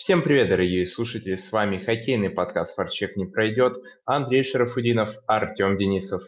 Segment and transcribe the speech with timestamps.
[0.00, 1.36] Всем привет, дорогие слушатели!
[1.36, 3.76] С вами хоккейный подкаст «Форчек не пройдет».
[4.06, 6.22] Андрей Шарафудинов, Артем Денисов.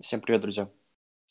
[0.00, 0.68] Всем привет, друзья!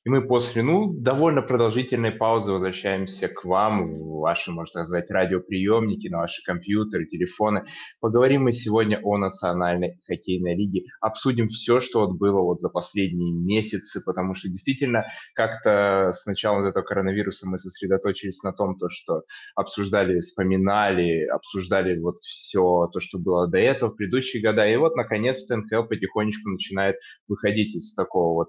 [0.04, 6.08] И мы после, ну, довольно продолжительной паузы возвращаемся к вам, в ваши, можно сказать, радиоприемники,
[6.08, 7.66] на ваши компьютеры, телефоны.
[8.00, 10.86] Поговорим мы сегодня о Национальной хоккейной лиге.
[11.02, 16.68] Обсудим все, что вот было вот за последние месяцы, потому что действительно как-то с начала
[16.68, 19.22] этого коронавируса мы сосредоточились на том, то, что
[19.56, 24.68] обсуждали, вспоминали, обсуждали вот все то, что было до этого в предыдущие года.
[24.68, 26.96] И вот, наконец-то, НХЛ потихонечку начинает
[27.28, 28.48] выходить из такого вот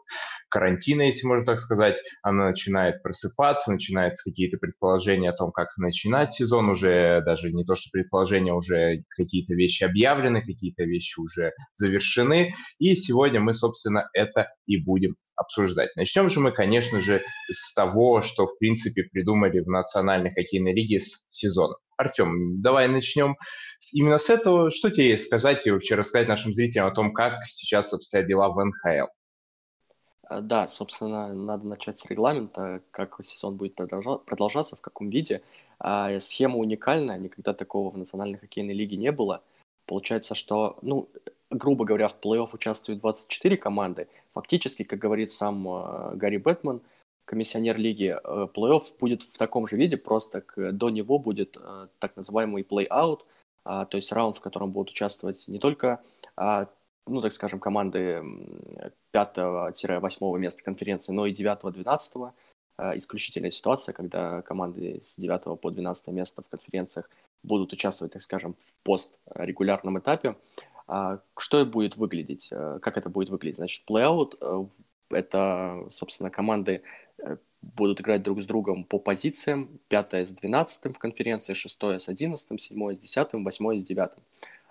[0.52, 6.34] карантина, если можно так сказать, она начинает просыпаться, начинаются какие-то предположения о том, как начинать
[6.34, 12.54] сезон, уже даже не то, что предположения, уже какие-то вещи объявлены, какие-то вещи уже завершены,
[12.78, 15.96] и сегодня мы, собственно, это и будем обсуждать.
[15.96, 21.00] Начнем же мы, конечно же, с того, что, в принципе, придумали в Национальной хоккейной лиге
[21.00, 21.76] с сезона.
[21.96, 23.36] Артем, давай начнем
[23.92, 24.70] именно с этого.
[24.70, 28.62] Что тебе сказать и вообще рассказать нашим зрителям о том, как сейчас обстоят дела в
[28.62, 29.08] НХЛ?
[30.32, 35.42] Э, да, собственно, надо начать с регламента, как сезон будет продолжаться, в каком виде.
[35.78, 39.42] А схема уникальная, никогда такого в Национальной хоккейной лиге не было.
[39.86, 41.08] Получается, что, ну,
[41.50, 44.08] грубо говоря, в плей-офф участвуют 24 команды.
[44.32, 46.80] Фактически, как говорит сам э, Гарри Бэтмен,
[47.24, 51.58] комиссионер лиги, э, плей-офф будет в таком же виде, просто до него будет
[51.98, 53.20] так называемый плей-аут,
[53.64, 56.00] а, то есть раунд, в котором будут участвовать не только
[56.36, 56.66] а,
[57.06, 58.22] ну, так скажем, команды
[59.12, 62.32] 5-8 места конференции, но и 9-12.
[62.78, 67.10] Э, исключительная ситуация, когда команды с 9 по 12 место в конференциях
[67.42, 70.36] будут участвовать, так скажем, в пострегулярном этапе.
[70.86, 72.48] А что это будет выглядеть?
[72.50, 73.56] Э, как это будет выглядеть?
[73.56, 74.64] Значит, плей-аут э,—
[75.10, 76.82] это, собственно, команды
[77.60, 79.78] будут играть друг с другом по позициям.
[79.88, 84.22] Пятая с двенадцатым в конференции, шестое с одиннадцатым, седьмое с десятым, восьмое с девятым.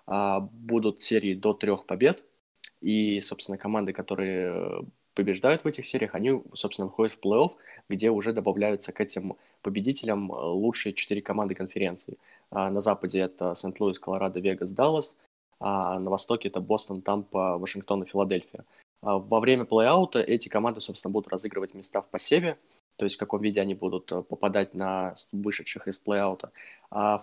[0.08, 2.24] А, будут серии до трех побед,
[2.82, 7.52] и, собственно, команды, которые побеждают в этих сериях, они, собственно, выходят в плей-офф,
[7.90, 12.18] где уже добавляются к этим победителям э, лучшие четыре команды конференции.
[12.50, 15.16] А на западе это Сент-Луис, Колорадо, Вегас, Даллас,
[15.60, 18.66] а на востоке это Бостон, Тампа, Вашингтон и Филадельфия.
[19.02, 22.58] А во время плей-аута эти команды, собственно, будут разыгрывать места в посеве,
[22.96, 26.52] то есть в каком виде они будут э, попадать на вышедших из плей-аута.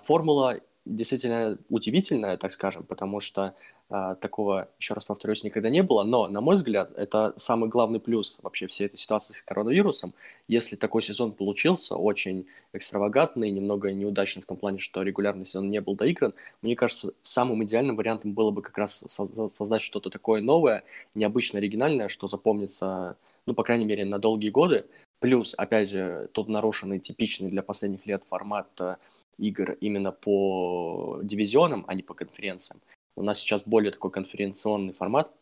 [0.05, 3.55] Формула действительно удивительная, так скажем, потому что
[3.91, 6.03] а, такого, еще раз повторюсь, никогда не было.
[6.03, 10.13] Но, на мой взгляд, это самый главный плюс вообще всей этой ситуации с коронавирусом.
[10.47, 15.81] Если такой сезон получился, очень экстравагантный, немного неудачный в том плане, что регулярный сезон не
[15.81, 20.85] был доигран, мне кажется, самым идеальным вариантом было бы как раз создать что-то такое новое,
[21.15, 23.17] необычно оригинальное, что запомнится,
[23.47, 24.85] ну, по крайней мере, на долгие годы.
[25.21, 28.97] Плюс, опять же, тот нарушенный, типичный для последних лет формат э,
[29.39, 32.81] игр именно по дивизионам, а не по конференциям.
[33.17, 35.33] У нас сейчас более такой конференционный формат,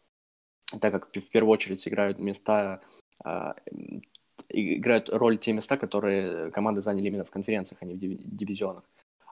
[0.81, 2.81] так как в первую очередь играют места,
[3.25, 3.53] э,
[4.49, 8.85] играют роль те места, которые команды заняли именно в конференциях, а не в дивизионах.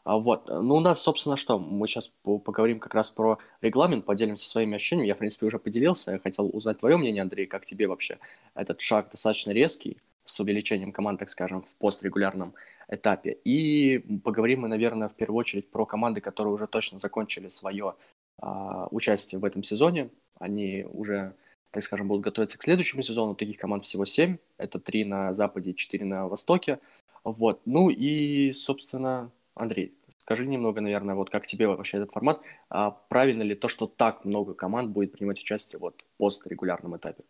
[0.05, 4.47] А вот, ну у нас, собственно, что, мы сейчас поговорим как раз про регламент, поделимся
[4.47, 5.09] своими ощущениями.
[5.09, 8.19] Я, в принципе, уже поделился, я хотел узнать твое мнение, Андрей, как тебе вообще
[8.55, 12.55] этот шаг достаточно резкий, с увеличением команд, так скажем, в пострегулярном
[12.89, 13.39] этапе.
[13.45, 17.95] И поговорим мы, наверное, в первую очередь про команды, которые уже точно закончили свое
[18.39, 20.11] а, участие в этом сезоне.
[20.39, 21.35] Они уже,
[21.71, 23.35] так скажем, будут готовиться к следующему сезону.
[23.35, 24.37] Таких команд всего семь.
[24.59, 26.79] Это три на западе, четыре на востоке.
[27.25, 27.63] Вот.
[27.65, 32.41] Ну и, собственно, Андрей, скажи немного, наверное, вот как тебе вообще этот формат.
[32.69, 37.25] А правильно ли то, что так много команд будет принимать участие вот в пострегулярном этапе?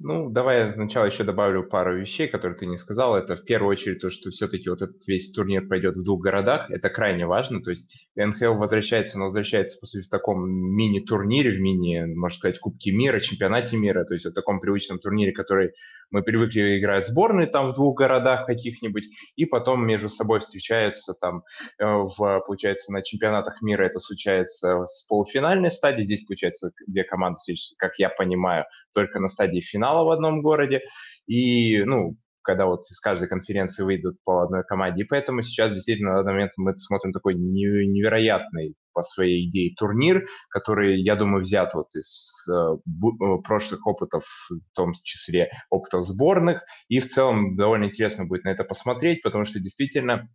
[0.00, 3.16] Ну, давай я сначала еще добавлю пару вещей, которые ты не сказал.
[3.16, 6.70] Это в первую очередь то, что все-таки вот этот весь турнир пройдет в двух городах.
[6.70, 7.60] Это крайне важно.
[7.62, 12.58] То есть НХЛ возвращается, но возвращается, по сути, в таком мини-турнире, в мини, можно сказать,
[12.58, 14.04] Кубке мира, чемпионате мира.
[14.04, 15.72] То есть в таком привычном турнире, который
[16.10, 19.04] мы привыкли играть сборные там в двух городах каких-нибудь,
[19.36, 21.42] и потом между собой встречаются там,
[21.78, 26.02] э, в, получается, на чемпионатах мира это случается с полуфинальной стадии.
[26.02, 30.80] Здесь, получается, две команды встречаются, как я понимаю, только на стадии финала в одном городе,
[31.26, 32.16] и, ну,
[32.48, 35.02] когда вот из каждой конференции выйдут по одной команде.
[35.02, 40.26] И поэтому сейчас действительно на данный момент мы смотрим такой невероятный по своей идее турнир,
[40.48, 46.62] который, я думаю, взят вот из э, э, прошлых опытов, в том числе опытов сборных.
[46.88, 50.26] И в целом довольно интересно будет на это посмотреть, потому что действительно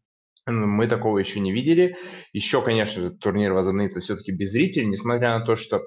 [0.45, 1.95] мы такого еще не видели.
[2.31, 5.81] Еще, конечно же, турнир возобновится все-таки без зрителей, несмотря на то, что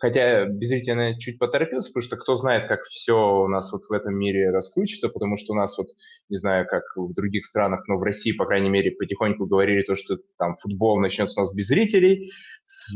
[0.00, 3.92] Хотя беззрительно я чуть поторопился, потому что кто знает, как все у нас вот в
[3.92, 5.88] этом мире раскрутится, потому что у нас вот,
[6.28, 9.94] не знаю, как в других странах, но в России, по крайней мере, потихоньку говорили то,
[9.94, 12.30] что там футбол начнется у нас без зрителей,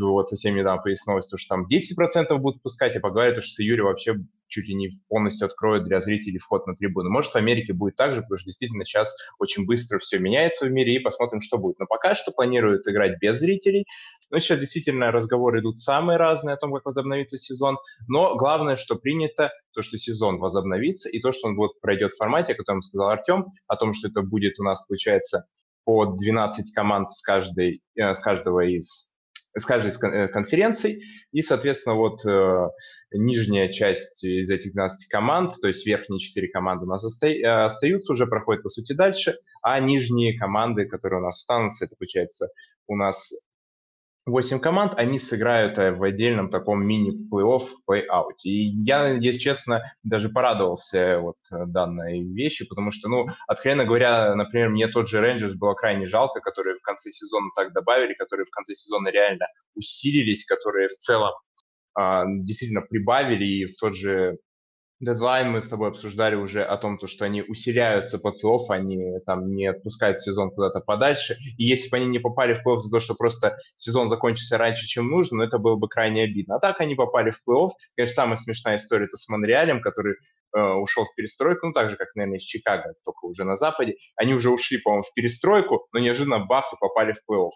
[0.01, 3.85] вот совсем недавно появилась новость, что там 10% будут пускать, и поговорят, что с июля
[3.85, 4.15] вообще
[4.49, 7.11] чуть ли не полностью откроют для зрителей вход на трибуны.
[7.11, 10.73] Может, в Америке будет так же, потому что действительно сейчас очень быстро все меняется в
[10.73, 11.79] мире, и посмотрим, что будет.
[11.79, 13.85] Но пока что планируют играть без зрителей.
[14.31, 17.79] Но сейчас действительно разговоры идут самые разные о том, как возобновится сезон.
[18.09, 22.17] Но главное, что принято, то, что сезон возобновится, и то, что он вот пройдет в
[22.17, 25.47] формате, о котором сказал Артем, о том, что это будет у нас, получается,
[25.85, 29.15] по 12 команд с, каждой, э, с каждого из
[29.57, 31.03] с каждой из э, конференций,
[31.33, 32.69] и, соответственно, вот э,
[33.13, 38.13] нижняя часть из этих 12 команд, то есть верхние 4 команды у нас э, остаются,
[38.13, 42.49] уже проходят, по сути, дальше, а нижние команды, которые у нас останутся, это, получается,
[42.87, 43.33] у нас
[44.29, 48.37] 8 команд, они сыграют э, в отдельном таком мини-плей-офф, плей-аут.
[48.45, 54.69] И я, если честно, даже порадовался вот данной вещи, потому что, ну, откровенно говоря, например,
[54.69, 58.51] мне тот же Рейнджерс было крайне жалко, которые в конце сезона так добавили, которые в
[58.51, 61.33] конце сезона реально усилились, которые в целом
[61.95, 64.39] а, действительно прибавили, и в тот же
[65.01, 69.21] Дедлайн мы с тобой обсуждали уже о том, то, что они усиляются под плей они
[69.25, 71.37] там не отпускают сезон куда-то подальше.
[71.57, 74.87] И если бы они не попали в плей за то, что просто сезон закончился раньше,
[74.87, 76.57] чем нужно, ну, это было бы крайне обидно.
[76.57, 77.71] А так они попали в плей-офф.
[77.95, 80.17] Конечно, самая смешная история это с Монреалем, который
[80.55, 83.97] ушел в перестройку, ну, так же, как, наверное, из Чикаго, только уже на Западе.
[84.17, 87.51] Они уже ушли, по-моему, в перестройку, но неожиданно бах и попали в плей-офф.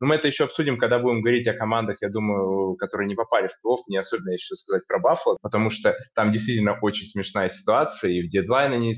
[0.00, 3.48] Но мы это еще обсудим, когда будем говорить о командах, я думаю, которые не попали
[3.48, 3.78] в плей-офф.
[3.88, 8.28] Не особенно еще сказать про Баффало, потому что там действительно очень смешная ситуация, и в
[8.28, 8.96] дедлайн они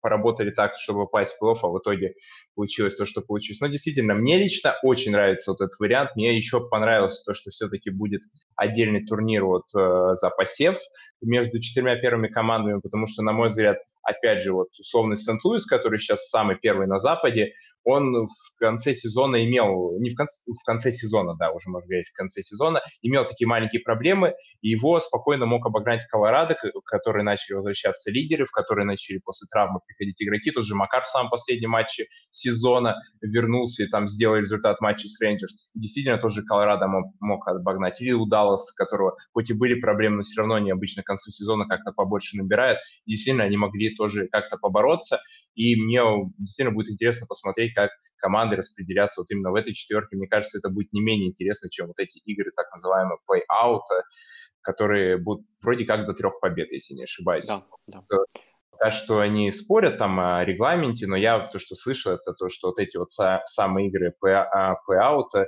[0.00, 2.14] поработали так, чтобы попасть в плей-офф, а в итоге
[2.54, 3.60] получилось то, что получилось.
[3.60, 6.10] Но действительно, мне лично очень нравится вот этот вариант.
[6.14, 8.22] Мне еще понравилось то, что все-таки будет
[8.58, 10.76] отдельный турнир вот э, за посев
[11.22, 15.98] между четырьмя первыми командами, потому что, на мой взгляд, опять же, вот условный Сент-Луис, который
[15.98, 17.52] сейчас самый первый на Западе,
[17.88, 22.08] он в конце сезона имел, не в конце, в конце сезона, да, уже можно говорить,
[22.08, 26.54] в конце сезона, имел такие маленькие проблемы, и его спокойно мог обогнать Колорадо,
[26.84, 30.50] которые начали возвращаться лидеры, в которые начали после травмы приходить игроки.
[30.50, 35.18] Тот же Макар в самом последнем матче сезона вернулся и там сделал результат матча с
[35.20, 35.70] Рейнджерс.
[35.74, 38.00] Действительно, тоже Колорадо мог, мог обогнать.
[38.02, 41.30] Или у Далласа, которого хоть и были проблемы, но все равно они обычно к концу
[41.30, 42.80] сезона как-то побольше набирают.
[43.06, 45.20] Действительно, они могли тоже как-то побороться.
[45.58, 46.00] И мне
[46.38, 50.16] действительно будет интересно посмотреть, как команды распределятся вот именно в этой четверке.
[50.16, 53.82] Мне кажется, это будет не менее интересно, чем вот эти игры, так называемые play-out,
[54.60, 57.46] которые будут вроде как до трех побед, если не ошибаюсь.
[57.46, 58.04] Да, да.
[58.70, 62.68] Пока что они спорят там о регламенте, но я то, что слышал, это то, что
[62.68, 65.44] вот эти вот самые игры play-out,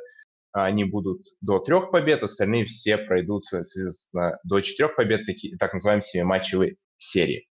[0.53, 5.73] а, они будут до трех побед, остальные все пройдут, соответственно, до четырех побед, такие, так
[5.73, 7.47] называемые семиматчевые серии.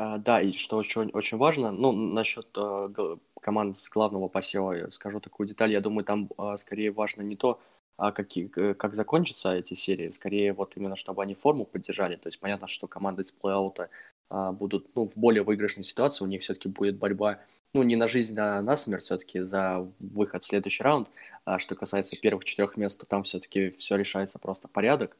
[0.00, 5.18] А, да, и что очень, очень важно, ну, насчет э, команд с главного посева, скажу
[5.18, 7.60] такую деталь, я думаю, там э, скорее важно не то,
[7.96, 12.38] а какие, как закончатся эти серии, скорее вот именно, чтобы они форму поддержали, то есть
[12.38, 13.88] понятно, что команды с плей-аута
[14.30, 17.40] э, будут, ну, в более выигрышной ситуации, у них все-таки будет борьба,
[17.74, 21.08] ну, не на жизнь, а на смерть все-таки за выход в следующий раунд,
[21.44, 25.16] а что касается первых четырех мест, то там все-таки все решается просто порядок,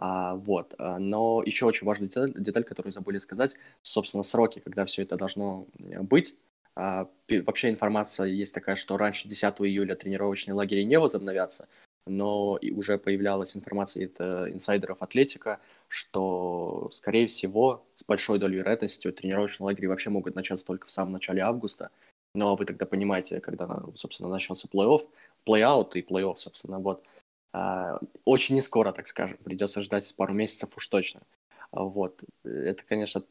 [0.00, 0.74] а, вот.
[0.78, 5.16] А, но еще очень важная деталь, деталь, которую забыли сказать, собственно, сроки, когда все это
[5.16, 6.36] должно э, быть.
[6.74, 11.68] А, вообще информация есть такая, что раньше 10 июля тренировочные лагеря не возобновятся,
[12.06, 18.56] но и уже появлялась информация от э, инсайдеров Атлетика, что, скорее всего, с большой долей
[18.56, 21.90] вероятности тренировочные лагеря вообще могут начаться только в самом начале августа.
[22.34, 25.02] Но вы тогда понимаете, когда, собственно, начнется плей-офф,
[25.46, 27.04] плей-аут и плей-офф, собственно, вот.
[27.52, 31.22] А, очень не скоро, так скажем, придется ждать пару месяцев уж точно.
[31.72, 32.22] Вот.
[32.44, 33.24] Это, конечно,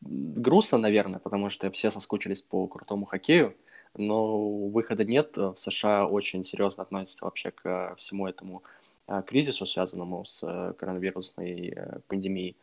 [0.00, 3.56] грустно, наверное, потому что все соскучились по крутому хоккею,
[3.94, 5.36] но выхода нет.
[5.36, 8.62] В США очень серьезно относятся вообще к всему этому
[9.06, 12.56] а, кризису, связанному с э, коронавирусной э, пандемией.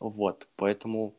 [0.00, 1.14] Вот, поэтому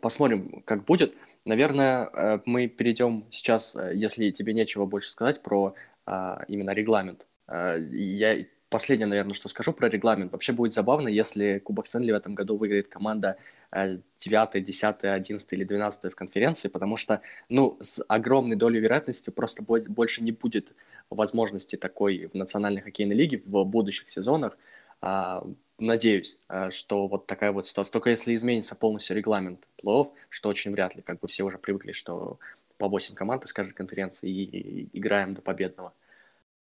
[0.00, 1.16] посмотрим, как будет.
[1.44, 5.74] Наверное, э, мы перейдем сейчас, если тебе нечего больше сказать про
[6.06, 10.32] а, именно регламент а, я последнее, наверное, что скажу про регламент.
[10.32, 13.36] Вообще будет забавно, если Кубок Стэнли в этом году выиграет команда
[13.72, 19.62] 9, 10, 11 или 12 в конференции, потому что, ну, с огромной долей вероятности просто
[19.62, 20.72] больше не будет
[21.10, 24.56] возможности такой в Национальной хоккейной лиге в будущих сезонах.
[25.00, 25.44] А,
[25.78, 27.92] надеюсь, а, что вот такая вот ситуация.
[27.92, 31.92] Только если изменится полностью регламент плей что очень вряд ли, как бы все уже привыкли,
[31.92, 32.38] что
[32.78, 35.92] по 8 команд из каждой конференции и играем до победного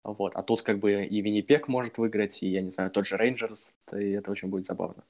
[0.06, 0.36] Вот.
[0.36, 3.74] А тут как бы и Виннипек может выиграть, и, я не знаю, тот же Рейнджерс,
[3.92, 5.04] и это очень будет забавно.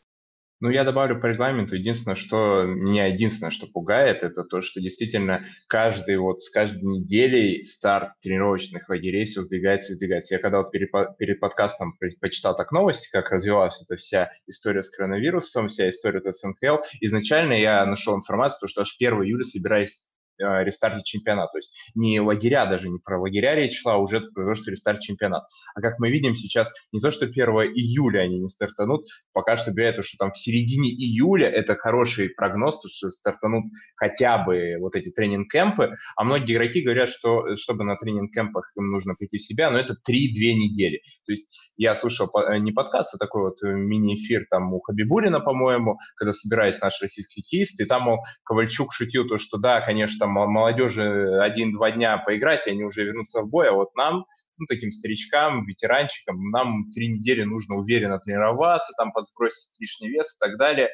[0.62, 1.76] Ну, я добавлю по регламенту.
[1.76, 7.62] Единственное, что меня единственное, что пугает, это то, что действительно каждый вот с каждой неделей
[7.66, 10.36] старт тренировочных лагерей все сдвигается и сдвигается.
[10.36, 14.90] Я когда вот перед, перед подкастом почитал так новости, как развивалась эта вся история с
[14.90, 21.02] коронавирусом, вся история с НХЛ, изначально я нашел информацию, что аж 1 июля собираюсь рестарте
[21.04, 21.52] чемпионата.
[21.52, 24.72] То есть не лагеря, даже не про лагеря речь шла, а уже про то, что
[24.72, 25.44] рестарт чемпионат.
[25.76, 27.38] А как мы видим сейчас, не то, что 1
[27.74, 32.82] июля они не стартанут, пока что говорят, что там в середине июля это хороший прогноз,
[32.82, 33.66] то, что стартанут
[33.96, 39.16] хотя бы вот эти тренинг-кемпы, а многие игроки говорят, что чтобы на тренинг-кемпах им нужно
[39.16, 41.02] прийти в себя, но это 3-2 недели.
[41.26, 45.40] То есть я слушал э, не подкаст, а такой вот э, мини-эфир там у Хабибулина,
[45.40, 50.20] по-моему, когда собирались наши российские хоккеисты, и там, мол, Ковальчук шутил то, что да, конечно,
[50.20, 54.26] там молодежи один-два дня поиграть, и они уже вернутся в бой, а вот нам,
[54.58, 60.40] ну, таким старичкам, ветеранчикам, нам три недели нужно уверенно тренироваться, там подсбросить лишний вес и
[60.40, 60.90] так далее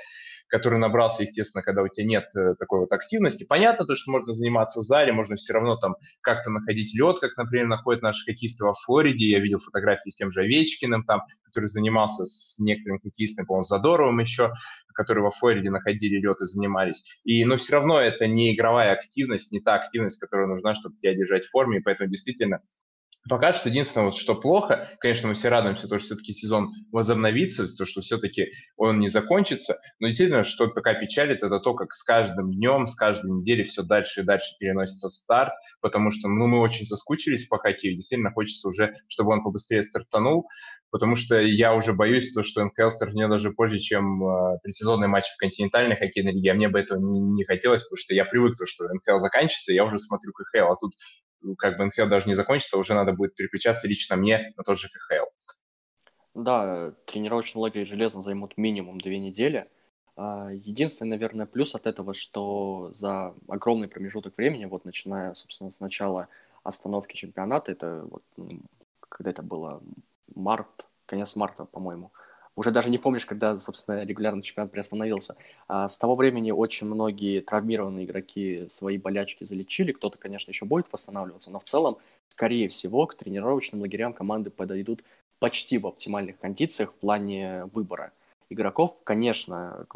[0.51, 3.45] который набрался, естественно, когда у тебя нет э, такой вот активности.
[3.47, 7.37] Понятно то, что можно заниматься в зале, можно все равно там как-то находить лед, как,
[7.37, 9.29] например, находят наши хоккеисты во Флориде.
[9.29, 14.19] Я видел фотографии с тем же Овечкиным, там, который занимался с некоторым хоккеистом, по-моему, Задоровым
[14.19, 14.51] еще,
[14.93, 17.21] которые во Флориде находили лед и занимались.
[17.23, 21.13] И, но все равно это не игровая активность, не та активность, которая нужна, чтобы тебя
[21.15, 22.59] держать в форме, и поэтому действительно
[23.29, 27.67] Пока что единственное, вот, что плохо, конечно, мы все радуемся, то, что все-таки сезон возобновится,
[27.77, 28.47] то, что все-таки
[28.77, 32.95] он не закончится, но действительно, что пока печалит, это то, как с каждым днем, с
[32.95, 37.59] каждой неделей все дальше и дальше переносится старт, потому что ну, мы очень соскучились по
[37.59, 40.47] хоккею, действительно хочется уже, чтобы он побыстрее стартанул,
[40.89, 45.25] потому что я уже боюсь, то, что НХЛ стартнет даже позже, чем э, предсезонный матч
[45.25, 48.57] в континентальной хоккейной лиге, а мне бы этого не, не хотелось, потому что я привык,
[48.57, 50.93] то, что НХЛ заканчивается, я уже смотрю КХЛ, а тут
[51.57, 54.87] как бы НХЛ даже не закончится, уже надо будет переключаться лично мне на тот же
[54.89, 55.25] КХЛ.
[56.33, 59.67] Да, тренировочный лагерь железно займут минимум две недели.
[60.15, 65.79] А, единственный, наверное, плюс от этого, что за огромный промежуток времени, вот начиная, собственно, с
[65.79, 66.27] начала
[66.63, 68.23] остановки чемпионата, это вот
[69.09, 69.81] когда это было
[70.35, 72.11] март, конец марта, по-моему,
[72.55, 75.35] уже даже не помнишь, когда, собственно, регулярный чемпионат приостановился.
[75.67, 79.91] А с того времени очень многие травмированные игроки свои болячки залечили.
[79.91, 85.01] Кто-то, конечно, еще будет восстанавливаться, но в целом, скорее всего, к тренировочным лагерям команды подойдут
[85.39, 88.11] почти в оптимальных кондициях в плане выбора
[88.49, 88.97] игроков.
[89.03, 89.87] Конечно,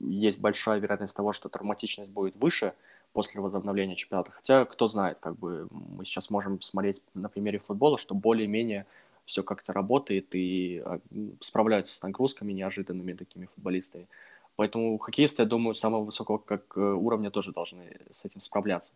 [0.00, 2.72] есть большая вероятность того, что травматичность будет выше
[3.12, 4.30] после возобновления чемпионата.
[4.30, 8.86] Хотя, кто знает, как бы мы сейчас можем смотреть на примере футбола, что более-менее
[9.26, 11.00] все как-то работает и а,
[11.40, 14.08] справляются с нагрузками неожиданными такими футболистами.
[14.56, 18.94] Поэтому хоккеисты, я думаю, самого высокого как э, уровня тоже должны с этим справляться.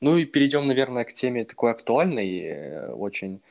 [0.00, 3.42] Ну и перейдем, наверное, к теме такой актуальной, э, очень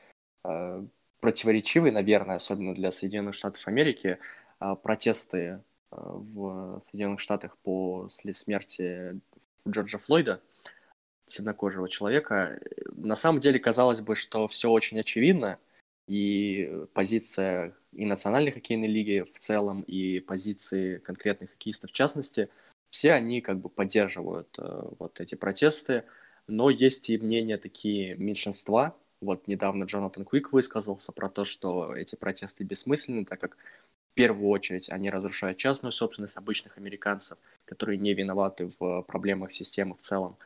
[0.44, 0.84] э,
[1.20, 4.18] противоречивой, наверное, особенно для Соединенных Штатов Америки.
[4.60, 5.60] Э, протесты э,
[5.92, 9.20] в Соединенных Штатах после смерти
[9.68, 10.40] Джорджа Флойда,
[11.26, 12.60] темнокожего человека.
[12.92, 15.58] На самом деле, казалось бы, что все очень очевидно,
[16.06, 22.48] и позиция и Национальной хоккейной лиги в целом, и позиции конкретных хоккеистов в частности,
[22.90, 26.04] все они как бы поддерживают э, вот эти протесты,
[26.46, 28.96] но есть и мнения такие меньшинства.
[29.20, 34.48] Вот недавно Джонатан Куик высказался про то, что эти протесты бессмысленны, так как в первую
[34.50, 40.36] очередь они разрушают частную собственность обычных американцев, которые не виноваты в проблемах системы в целом.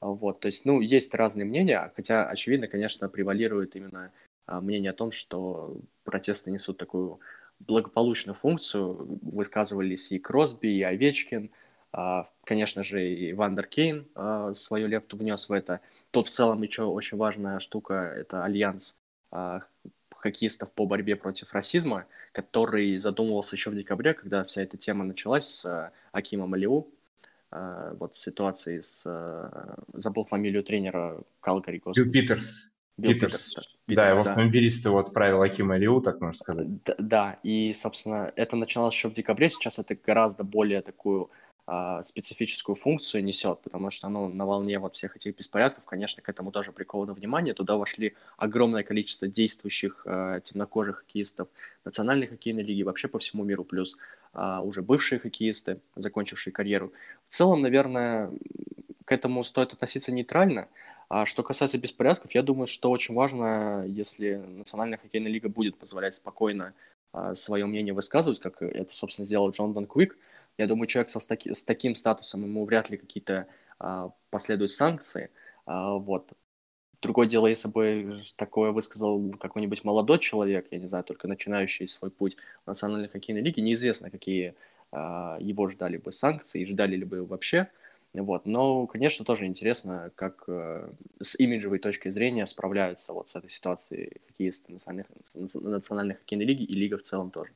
[0.00, 4.12] Вот, то есть, ну, есть разные мнения, хотя, очевидно, конечно, превалирует именно
[4.48, 7.20] мнение о том, что протесты несут такую
[7.60, 9.18] благополучную функцию.
[9.22, 11.50] Высказывались и Кросби, и Овечкин,
[11.92, 15.80] а, конечно же, и Эвандер Кейн а, свою лепту внес в это.
[16.10, 18.96] Тут в целом еще очень важная штука– это альянс
[20.10, 25.46] хоккеистов по борьбе против расизма, который задумывался еще в декабре, когда вся эта тема началась
[25.46, 26.88] с Акимом Алиу,
[27.50, 29.04] вот ситуации с...
[29.92, 31.82] Забыл фамилию тренера Калгари.
[31.94, 32.77] Билл Питерс.
[33.00, 33.54] Питерс.
[33.54, 33.76] Питерс.
[33.86, 34.30] Да, его да.
[34.30, 36.82] автомобилист его отправил Аким Алиу, так можно сказать.
[36.84, 41.30] Да, да, и, собственно, это начиналось еще в декабре, сейчас это гораздо более такую
[41.70, 46.28] а, специфическую функцию несет, потому что оно на волне вот всех этих беспорядков, конечно, к
[46.30, 47.52] этому тоже приковано внимание.
[47.52, 51.48] Туда вошли огромное количество действующих а, темнокожих хоккеистов
[51.84, 53.98] национальной хоккейной лиги, вообще по всему миру, плюс
[54.32, 56.94] а, уже бывшие хоккеисты, закончившие карьеру.
[57.26, 58.30] В целом, наверное,
[59.04, 60.68] к этому стоит относиться нейтрально,
[61.08, 66.14] а что касается беспорядков, я думаю, что очень важно, если Национальная хоккейная лига будет позволять
[66.14, 66.74] спокойно
[67.12, 70.18] а, свое мнение высказывать, как это, собственно, сделал Джон Дон Квик.
[70.58, 73.46] Я думаю, человек со, с, таки, с таким статусом, ему вряд ли какие-то
[73.78, 75.30] а, последуют санкции.
[75.66, 76.32] А, вот.
[77.00, 82.10] Другое дело, если бы такое высказал какой-нибудь молодой человек, я не знаю, только начинающий свой
[82.10, 84.56] путь в национальной хоккейной лиге, неизвестно, какие
[84.90, 84.96] э,
[85.38, 87.68] его ждали бы санкции, ждали ли бы вообще.
[88.14, 88.46] Вот.
[88.46, 94.20] Но, конечно, тоже интересно, как э, с имиджевой точки зрения справляются вот с этой ситуацией
[94.26, 97.52] хоккеисты национальных, национальной хоккейной лиги и лига в целом тоже.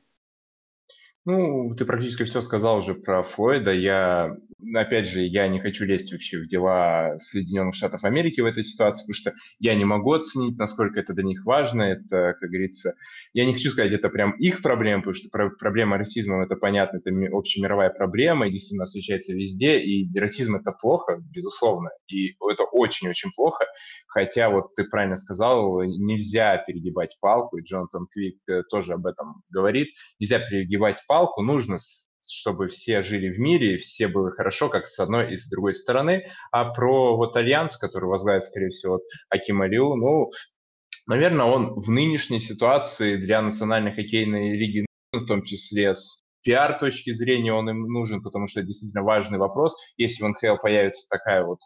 [1.25, 3.73] Ну, ты практически все сказал уже про Флойда.
[3.73, 4.37] Я,
[4.73, 9.03] опять же, я не хочу лезть вообще в дела Соединенных Штатов Америки в этой ситуации,
[9.03, 11.83] потому что я не могу оценить, насколько это для них важно.
[11.83, 12.93] Это, как говорится,
[13.33, 15.29] я не хочу сказать, это прям их проблема, потому что
[15.59, 21.17] проблема расизмом, это понятно, это общемировая проблема, и действительно встречается везде, и расизм это плохо,
[21.33, 23.65] безусловно, и это очень-очень плохо,
[24.07, 29.43] хотя вот ты правильно сказал, нельзя перегибать палку, и Джонатан Квик э, тоже об этом
[29.49, 29.89] говорит,
[30.19, 31.79] нельзя перегибать палку, нужно
[32.31, 36.25] чтобы все жили в мире, все было хорошо, как с одной и с другой стороны.
[36.51, 40.29] А про вот альянс, который возглавит, скорее всего, вот Аким Алиу, ну,
[41.07, 47.13] Наверное, он в нынешней ситуации для Национальной хоккейной лиги, в том числе с пиар точки
[47.13, 49.75] зрения, он им нужен, потому что это действительно важный вопрос.
[49.97, 51.59] Если в НХЛ появится такая вот,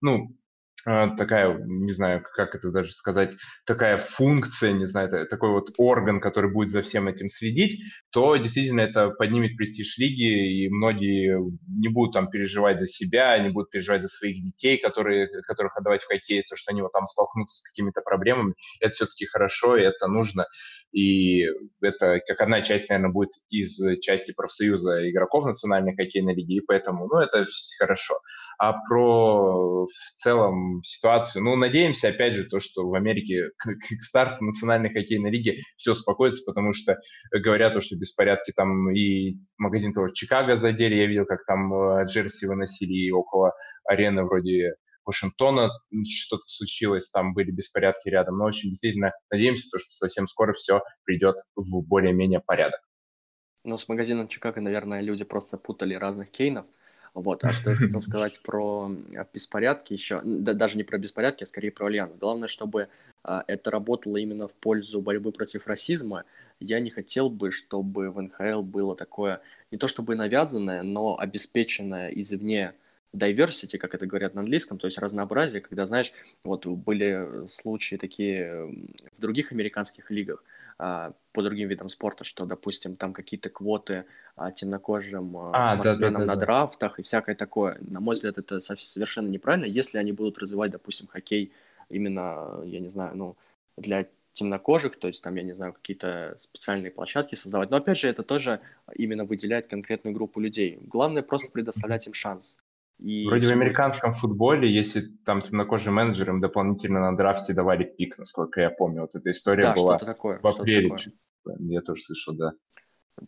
[0.00, 0.36] ну,
[0.84, 3.34] такая, не знаю, как это даже сказать,
[3.66, 8.80] такая функция, не знаю, такой вот орган, который будет за всем этим следить, то действительно
[8.80, 11.38] это поднимет престиж лиги, и многие
[11.68, 16.02] не будут там переживать за себя, не будут переживать за своих детей, которые, которых отдавать
[16.02, 18.54] в хоккей, то, что они вот там столкнутся с какими-то проблемами.
[18.80, 20.46] Это все-таки хорошо, и это нужно.
[20.94, 21.44] И
[21.80, 27.08] это как одна часть, наверное, будет из части профсоюза игроков Национальной хоккейной лиги, и поэтому,
[27.08, 27.46] ну, это
[27.78, 28.14] хорошо
[28.58, 31.42] а про в целом ситуацию.
[31.42, 35.92] Ну, надеемся, опять же, то, что в Америке к, к старту национальной хоккейной лиги все
[35.92, 36.98] успокоится, потому что
[37.32, 42.04] говорят, то, что беспорядки там и магазин того Чикаго задели, я видел, как там э,
[42.06, 43.52] джерси выносили и около
[43.84, 45.70] арены вроде Вашингтона
[46.06, 48.38] что-то случилось, там были беспорядки рядом.
[48.38, 52.80] Но, очень действительно, надеемся, то, что совсем скоро все придет в более-менее порядок.
[53.64, 56.66] Ну, с магазином Чикаго, наверное, люди просто путали разных кейнов.
[57.14, 58.90] Вот, а что я хотел сказать про
[59.32, 62.12] беспорядки еще, да, даже не про беспорядки, а скорее про альянс.
[62.18, 62.88] Главное, чтобы
[63.22, 66.24] а, это работало именно в пользу борьбы против расизма.
[66.60, 69.40] Я не хотел бы, чтобы в НХЛ было такое,
[69.70, 72.74] не то чтобы навязанное, но обеспеченное извне
[73.14, 76.12] diversity, как это говорят на английском, то есть разнообразие, когда, знаешь,
[76.44, 78.66] вот были случаи такие
[79.16, 80.42] в других американских лигах,
[80.76, 86.12] а, по другим видам спорта, что, допустим, там какие-то квоты а, темнокожим а, а спортсменам
[86.12, 87.78] да, да, да, на драфтах и всякое такое.
[87.80, 91.52] На мой взгляд, это совершенно неправильно, если они будут развивать, допустим, хоккей
[91.90, 93.36] именно, я не знаю, ну,
[93.76, 97.70] для темнокожих, то есть там, я не знаю, какие-то специальные площадки создавать.
[97.70, 98.60] Но опять же, это тоже
[98.96, 100.78] именно выделяет конкретную группу людей.
[100.82, 102.58] Главное просто предоставлять им шанс.
[102.98, 108.60] И Вроде в американском футболе, если там темнокожим менеджерам дополнительно на драфте давали пик, насколько
[108.60, 109.02] я помню.
[109.02, 110.90] Вот эта история да, была такое, в апреле.
[110.90, 111.56] Такое.
[111.58, 112.52] Я тоже слышал, да.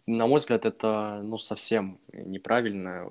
[0.06, 3.08] На мой взгляд, это ну, совсем неправильно.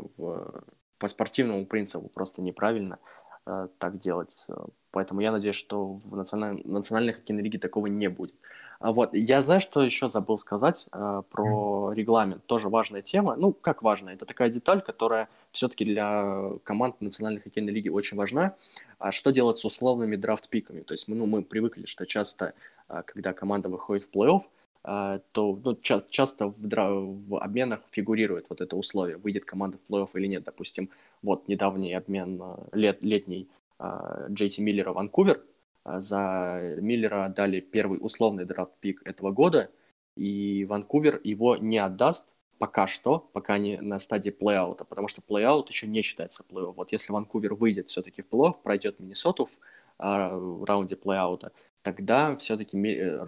[0.98, 3.00] По спортивному принципу просто неправильно
[3.46, 4.48] э, так делать.
[4.92, 6.62] Поэтому я надеюсь, что в националь...
[6.64, 8.34] национальной хоккейной лиге такого не будет.
[8.80, 12.46] А вот, я знаю, что еще забыл сказать э, про регламент.
[12.46, 13.36] Тоже важная тема.
[13.36, 14.14] Ну, как важная?
[14.14, 18.56] Это такая деталь, которая все-таки для команд Национальной хоккейной лиги очень важна.
[19.00, 20.82] А что делать с условными драфт-пиками?
[20.82, 22.54] То есть, мы, ну, мы привыкли, что часто,
[22.90, 24.42] э, когда команда выходит в плей-офф,
[24.84, 29.78] э, то ну, ча- часто в, дра- в обменах фигурирует вот это условие, выйдет команда
[29.78, 30.44] в плей-офф или нет.
[30.44, 30.90] Допустим,
[31.24, 33.48] вот недавний обмен э, лет, летний
[33.80, 35.55] э, Джейти Миллера Ванкувер– а,
[35.86, 39.72] за Миллера отдали первый условный драфт-пик этого года,
[40.18, 45.70] и Ванкувер его не отдаст пока что, пока не на стадии плей-аута, потому что плей-аут
[45.70, 46.74] еще не считается плей-офф.
[46.74, 49.52] Вот если Ванкувер выйдет все-таки в плей-офф, пройдет Миннесоту в,
[49.98, 53.26] а, в раунде плей-аута, тогда все-таки э,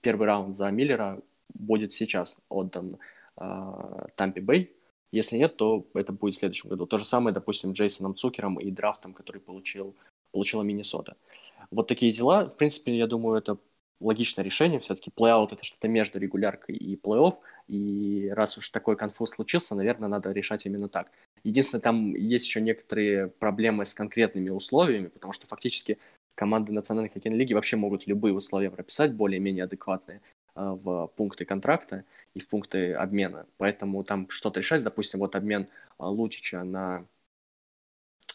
[0.00, 1.20] первый раунд за Миллера
[1.54, 2.98] будет сейчас отдан
[4.16, 4.70] Тампе Бэй.
[5.12, 6.86] Если нет, то это будет в следующем году.
[6.86, 9.96] То же самое, допустим, Джейсоном Цукером и драфтом, который получил,
[10.30, 11.16] получила Миннесота.
[11.70, 12.48] Вот такие дела.
[12.48, 13.58] В принципе, я думаю, это
[14.00, 14.80] логичное решение.
[14.80, 17.34] Все-таки плей-аут— это что-то между регуляркой и плей-офф.
[17.68, 21.10] И раз уж такой конфуз случился, наверное, надо решать именно так.
[21.44, 25.98] Единственное, там есть еще некоторые проблемы с конкретными условиями, потому что фактически
[26.34, 30.22] команды Национальной хоккейной лиги вообще могут любые условия прописать, более-менее адекватные,
[30.54, 32.04] а, в пункты контракта
[32.34, 33.46] и в пункты обмена.
[33.58, 37.04] Поэтому там что-то решать, допустим, вот обмен а, Лучича на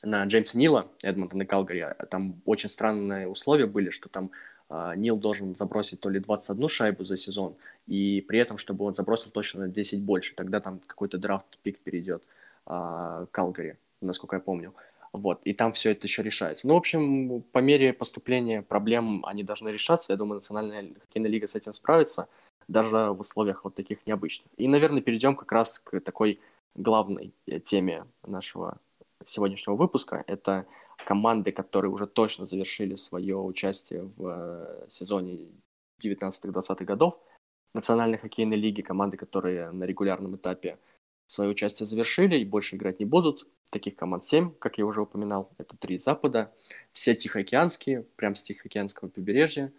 [0.06, 4.32] на Джеймса Нила, Эдмонтон и Калгари, а там очень странные условия были, что там
[4.70, 7.56] э, Нил должен забросить то ли 21 шайбу за сезон,
[7.88, 12.24] и при этом, чтобы он забросил точно на 10 больше, тогда там какой-то драфт-пик перейдет
[12.68, 14.74] э, Калгари, насколько я помню.
[15.12, 16.68] Вот, и там все это еще решается.
[16.68, 20.12] Ну, в общем, по мере поступления проблем они должны решаться.
[20.12, 22.28] Я думаю, Национальная хоккейная лига с этим справится,
[22.68, 24.48] даже в условиях вот таких необычных.
[24.58, 26.42] И, наверное, перейдем как раз к такой
[26.76, 28.78] главной теме нашего
[29.24, 30.24] сегодняшнего выпуска.
[30.28, 30.66] Это
[31.06, 35.50] команды, которые уже точно завершили свое участие в э, сезоне
[36.04, 37.20] 19-20 годов.
[37.74, 40.78] Национальной хоккейной лиги, команды, которые на регулярном этапе
[41.26, 43.48] свое участие завершили и больше играть не будут.
[43.72, 45.50] Таких команд 7, как я уже упоминал.
[45.58, 46.54] Это три Запада.
[46.94, 49.74] Все Тихоокеанские, прям с Тихоокеанского побережья.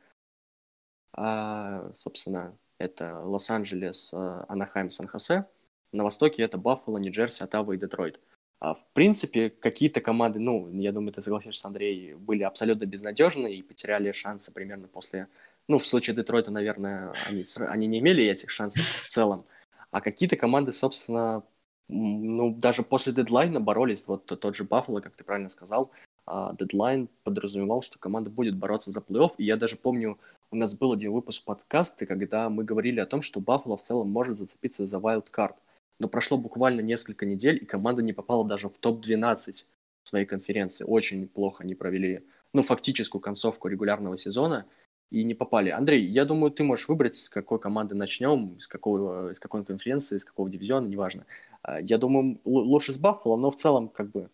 [1.13, 5.47] А, собственно, это Лос-Анджелес, э, Анахайм, Сан-Хосе.
[5.93, 8.21] На востоке это Баффало, Нью-Джерси, Оттава и Детройт.
[8.61, 14.13] В принципе, какие-то команды, ну, я думаю, ты согласишься, Андрей, были абсолютно безнадежны и потеряли
[14.13, 15.29] шансы примерно после...
[15.69, 19.45] Ну, в случае Детройта, наверное, они, они не имели этих шансов в целом.
[19.91, 21.43] А какие-то команды, собственно,
[21.89, 24.07] ну, даже после дедлайна боролись.
[24.07, 25.91] Вот тот же Баффало, как ты правильно сказал,
[26.27, 29.33] а, дедлайн подразумевал, что команда будет бороться за плей-офф.
[29.39, 30.19] И я даже помню,
[30.51, 34.11] у нас был один выпуск подкаста, когда мы говорили о том, что Баффало в целом
[34.11, 35.55] может зацепиться за wildcard
[35.99, 39.65] но прошло буквально несколько недель, и команда не попала даже в топ-12
[40.03, 40.85] своей конференции.
[40.85, 44.67] Очень плохо они провели, ну, фактическую концовку регулярного сезона
[45.11, 45.71] и не попали.
[45.71, 50.19] Андрей, я думаю, ты можешь выбрать, с какой команды начнем, с, какого, с какой конференции,
[50.19, 51.27] с какого дивизиона, неважно.
[51.63, 54.31] А, я думаю, лучше с Баффало, но в целом, как бы,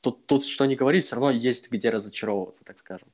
[0.00, 3.08] тут, тут что ни говори, все равно есть где разочаровываться, так скажем.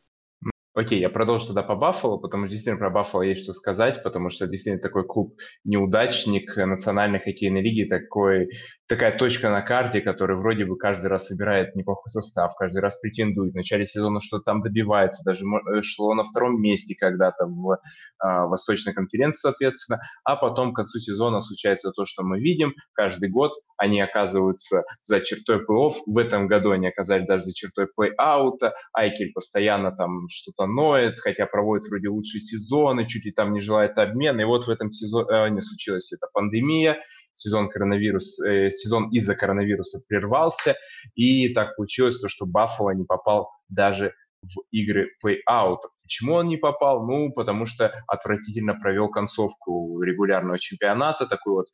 [0.72, 4.30] Окей, я продолжу тогда по Баффало, потому что действительно про Баффало есть что сказать, потому
[4.30, 8.50] что действительно такой клуб неудачник национальной хоккейной лиги, такой,
[8.86, 13.52] такая точка на карте, который вроде бы каждый раз собирает неплохой состав, каждый раз претендует,
[13.52, 17.78] в начале сезона что-то там добивается, даже э, шло на втором месте когда-то в
[18.20, 23.28] а, Восточной конференции, соответственно, а потом к концу сезона случается то, что мы видим каждый
[23.28, 25.94] год, они оказываются за чертой плей-офф.
[26.04, 28.72] В этом году они оказались даже за чертой плей-аута.
[28.92, 33.98] Айкель постоянно там что-то ноет, хотя проводит вроде лучшие сезоны, чуть ли там не желает
[33.98, 34.40] обмена.
[34.40, 36.98] И вот в этом сезоне случилась эта пандемия,
[37.34, 40.76] сезон коронавирус, э, сезон из-за коронавируса прервался,
[41.14, 45.80] и так получилось то, что Баффало не попал даже в игры плей-аут.
[46.02, 47.06] Почему он не попал?
[47.06, 51.66] Ну, потому что отвратительно провел концовку регулярного чемпионата, такой вот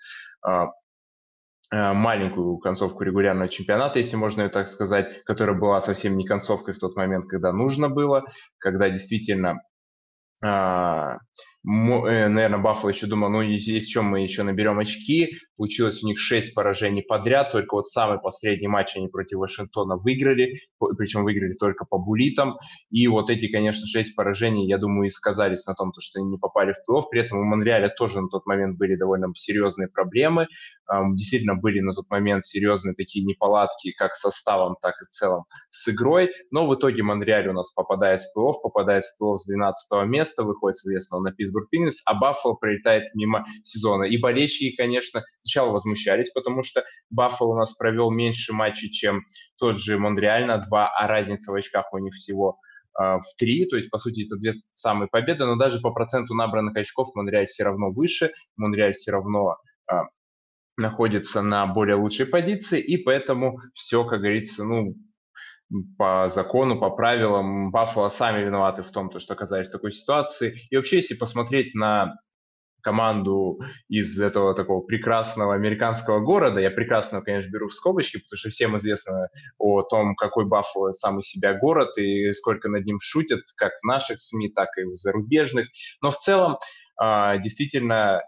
[0.46, 0.66] Э,
[1.72, 6.78] маленькую концовку регулярного чемпионата, если можно ее так сказать, которая была совсем не концовкой в
[6.78, 8.22] тот момент, когда нужно было,
[8.58, 9.60] когда действительно
[10.44, 15.36] а, Э, наверное, Баффало еще думал, ну, есть чем мы еще наберем очки.
[15.56, 20.54] Получилось у них 6 поражений подряд, только вот самый последний матч они против Вашингтона выиграли,
[20.98, 22.58] причем выиграли только по булитам.
[22.90, 26.38] И вот эти, конечно, 6 поражений, я думаю, и сказались на том, что они не
[26.38, 27.04] попали в плей-офф.
[27.10, 30.46] При этом у Монреаля тоже на тот момент были довольно серьезные проблемы.
[31.14, 35.44] Действительно были на тот момент серьезные такие неполадки как с составом, так и в целом
[35.68, 36.30] с игрой.
[36.50, 40.44] Но в итоге Монреаль у нас попадает в плей-офф, попадает в плей-офф с 12 места,
[40.44, 44.04] выходит, соответственно, на Питтсбург Пинес, а Баффало пролетает мимо сезона.
[44.04, 49.22] И болельщики, конечно, сначала возмущались, потому что Баффало у нас провел меньше матчей, чем
[49.58, 52.58] тот же Монреаль на два, а разница в очках у них всего
[52.98, 56.34] э, в три, то есть, по сути, это две самые победы, но даже по проценту
[56.34, 59.56] набранных очков Монреаль все равно выше, Монреаль все равно
[59.90, 59.94] э,
[60.76, 64.94] находится на более лучшей позиции, и поэтому все, как говорится, ну,
[65.98, 70.58] по закону, по правилам Баффало сами виноваты в том, что оказались в такой ситуации.
[70.70, 72.14] И вообще, если посмотреть на
[72.86, 76.60] команду из этого такого прекрасного американского города.
[76.60, 81.18] Я прекрасно, конечно, беру в скобочки, потому что всем известно о том, какой Баффало сам
[81.18, 84.94] из себя город и сколько над ним шутят, как в наших СМИ, так и в
[84.94, 85.66] зарубежных.
[86.00, 86.58] Но в целом,
[86.96, 88.22] а, действительно,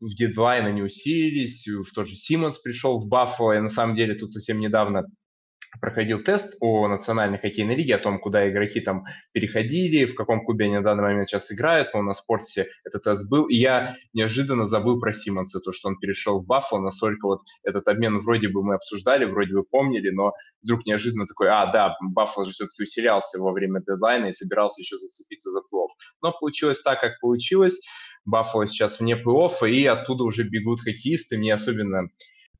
[0.00, 4.14] в дедлайн они усилились, в тот же Симмонс пришел в Баффало, и на самом деле
[4.14, 5.04] тут совсем недавно
[5.80, 10.66] проходил тест о национальной хоккейной лиге, о том, куда игроки там переходили, в каком клубе
[10.66, 11.94] они на данный момент сейчас играют.
[11.94, 13.46] Но на спорте этот тест был.
[13.46, 17.88] И я неожиданно забыл про Симмонса, то, что он перешел в Баффало, насколько вот этот
[17.88, 20.32] обмен вроде бы мы обсуждали, вроде бы помнили, но
[20.62, 24.96] вдруг неожиданно такой, а, да, Баффало же все-таки усилялся во время дедлайна и собирался еще
[24.96, 25.90] зацепиться за плов.
[26.22, 27.80] Но получилось так, как получилось.
[28.24, 31.38] Баффало сейчас вне плей и оттуда уже бегут хоккеисты.
[31.38, 32.08] Мне особенно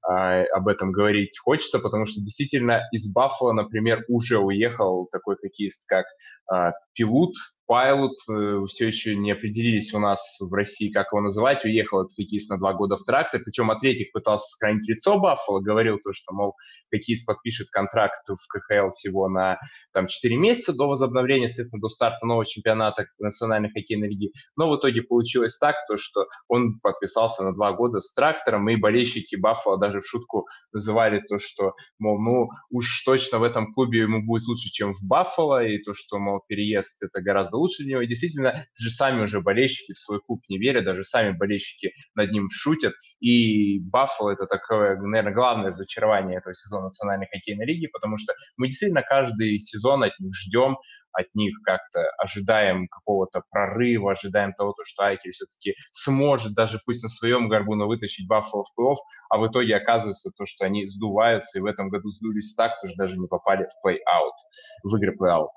[0.02, 5.88] а, об этом говорить хочется, потому что действительно из Баффала, например, уже уехал такой хоккеист,
[5.88, 6.06] как
[6.50, 7.34] а, Пилут,
[7.72, 11.64] Пайлот э, все еще не определились у нас в России, как его называть.
[11.64, 13.40] Уехал этот хоккеист на два года в трактор.
[13.42, 16.54] Причем Атлетик пытался сохранить лицо Баффало, говорил то, что, мол,
[16.90, 19.58] хоккеист подпишет контракт в КХЛ всего на
[19.94, 24.32] там, 4 месяца до возобновления, соответственно, до старта нового чемпионата Национальной хоккейной лиги.
[24.54, 28.76] Но в итоге получилось так, то, что он подписался на два года с трактором, и
[28.76, 34.00] болельщики Баффало даже в шутку называли то, что, мол, ну уж точно в этом клубе
[34.00, 38.02] ему будет лучше, чем в Баффало, и то, что, мол, переезд это гораздо лучше него.
[38.02, 42.30] И действительно, даже сами уже болельщики в свой клуб не верят, даже сами болельщики над
[42.32, 42.94] ним шутят.
[43.20, 48.68] И Баффало это такое, наверное, главное разочарование этого сезона Национальной хоккейной лиги, потому что мы
[48.68, 50.76] действительно каждый сезон от них ждем,
[51.12, 57.08] от них как-то ожидаем какого-то прорыва, ожидаем того, что Айкель все-таки сможет даже пусть на
[57.08, 58.96] своем горбу, но вытащить Баффало в плей-офф,
[59.30, 62.96] а в итоге оказывается то, что они сдуваются, и в этом году сдулись так, что
[62.96, 64.32] даже не попали в плей-аут,
[64.84, 65.50] в игры плей-аут.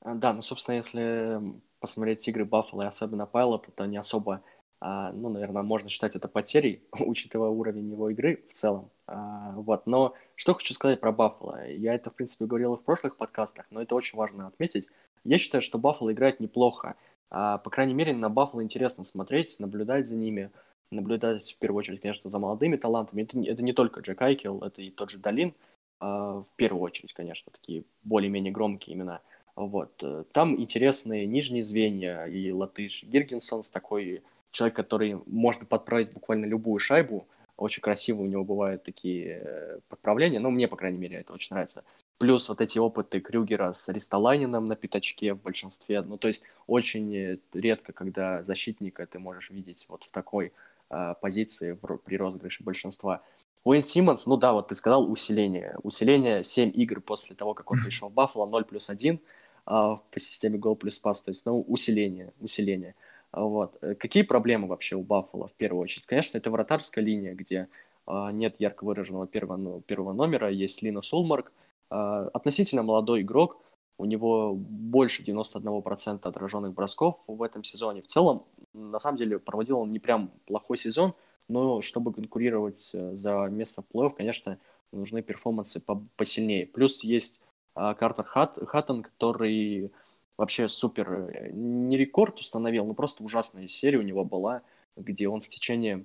[0.00, 1.40] А, да, ну, собственно, если
[1.80, 4.42] посмотреть игры Баффало и особенно Пайлота, то не особо,
[4.80, 8.90] а, ну, наверное, можно считать это потерей, учитывая уровень его игры в целом.
[9.06, 11.68] А, вот, но что хочу сказать про Баффало.
[11.68, 14.86] Я это, в принципе, говорил и в прошлых подкастах, но это очень важно отметить.
[15.24, 16.94] Я считаю, что Баффало играет неплохо.
[17.28, 20.52] По крайней мере, на Баффало интересно смотреть, наблюдать за ними,
[20.92, 23.22] наблюдать в первую очередь, конечно, за молодыми талантами.
[23.22, 25.52] Это, это не только Джек Айкел, это и тот же Долин,
[25.98, 29.20] в первую очередь, конечно, такие более-менее громкие имена.
[29.56, 30.02] Вот.
[30.32, 37.26] Там интересные нижние звенья, и латыш Гиргенсон такой человек, который можно подправить буквально любую шайбу,
[37.56, 40.40] очень красиво у него бывают такие э, подправления.
[40.40, 41.84] Ну, мне, по крайней мере, это очень нравится.
[42.18, 46.02] Плюс вот эти опыты Крюгера с Ристолайнином на пятачке в большинстве.
[46.02, 50.52] Ну, то есть очень э, редко, когда защитника ты можешь видеть вот в такой
[50.90, 53.22] э, позиции в, при розыгрыше большинства.
[53.64, 55.76] Уэйн Симмонс, ну да, вот ты сказал усиление.
[55.82, 59.18] Усиление 7 игр после того, как он пришел в Баффало, 0 плюс 1 э,
[59.66, 61.22] по системе гол плюс пас.
[61.22, 62.94] То есть, ну, усиление, усиление.
[63.32, 63.76] Вот.
[63.82, 66.06] Э, какие проблемы вообще у Баффала в первую очередь?
[66.06, 67.68] Конечно, это вратарская линия, где
[68.06, 71.52] э, нет ярко выраженного первого, ну, первого номера, есть Лина Сулмарк.
[71.90, 73.58] Э, относительно молодой игрок,
[73.98, 78.02] у него больше 91% отраженных бросков в этом сезоне.
[78.02, 81.14] В целом, на самом деле, проводил он не прям плохой сезон,
[81.48, 84.58] но чтобы конкурировать э, за место в плей-офф, конечно,
[84.92, 85.82] нужны перформансы
[86.16, 86.66] посильнее.
[86.66, 87.40] Плюс есть
[87.76, 89.92] Картер Хат, Хаттон, который
[90.36, 94.62] вообще супер, э, не рекорд установил, но просто ужасная серия у него была,
[94.96, 96.04] где он в течение,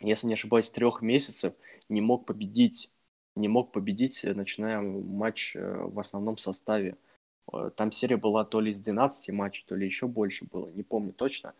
[0.00, 1.54] если не ошибаюсь, трех месяцев
[1.88, 2.92] не мог победить,
[3.36, 6.96] не мог победить, э, начиная матч э, в основном составе.
[7.76, 11.12] Там серия была то ли из 12 матчей, то ли еще больше было, не помню
[11.12, 11.54] точно.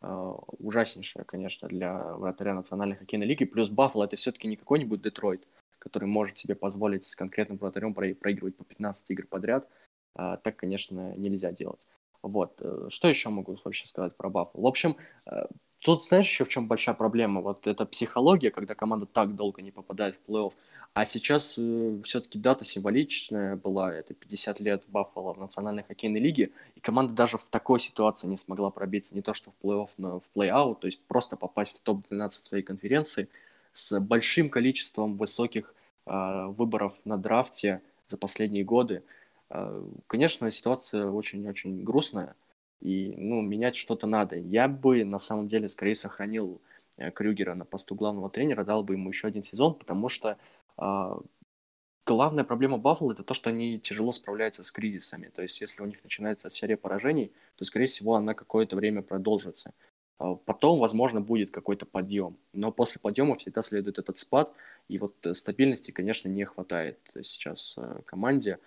[0.00, 3.44] Ужаснейшая, конечно, для вратаря Национальной хоккейной лиги.
[3.44, 5.46] Плюс Баффало это все-таки не какой-нибудь Детройт,
[5.88, 9.68] который может себе позволить с конкретным вратарем проигрывать по 15 игр подряд–
[10.16, 11.80] а, так, конечно, нельзя делать.
[12.22, 12.58] Вот.
[12.60, 14.62] Э, что еще могу вообще сказать про Баффало?
[14.62, 14.96] В общем,
[15.30, 15.46] э,
[15.80, 17.42] тут знаешь еще в чем большая проблема?
[17.42, 20.52] Вот эта психология, когда команда так долго не попадает в плей-офф.
[20.94, 26.50] А сейчас э, все-таки дата символичная была, это 50 лет Баффало в Национальной хоккейной лиге,
[26.74, 30.20] и команда даже в такой ситуации не смогла пробиться не то что в плей-офф, но
[30.20, 33.28] в плей-аут, то есть просто попасть в топ-12 своей конференции
[33.72, 35.74] с большим количеством высоких
[36.06, 39.02] выборов на драфте за последние годы.
[39.48, 42.34] А, конечно, ситуация очень-очень грустная,
[42.80, 44.36] и ну, менять что-то надо.
[44.36, 46.60] Я бы на самом деле скорее сохранил
[46.96, 50.36] э, Крюгера на посту главного тренера, дал бы ему еще один сезон, потому что
[50.78, 51.14] э,
[52.04, 55.28] главная проблема Баффало это то, что они тяжело справляются с кризисами.
[55.28, 59.72] То есть, если у них начинается серия поражений, то, скорее всего, она какое-то время продолжится.
[60.18, 62.36] А, потом, возможно, будет какой-то подъем.
[62.52, 64.52] Но после подъема всегда следует этот спад.
[64.88, 68.58] И вот э, стабильности, конечно, не хватает сейчас э, команде.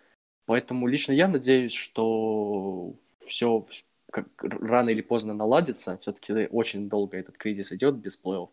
[0.45, 3.65] Поэтому лично я надеюсь, что все
[4.11, 5.97] как рано или поздно наладится.
[6.01, 8.49] Все-таки очень долго этот кризис идет без плей-офф.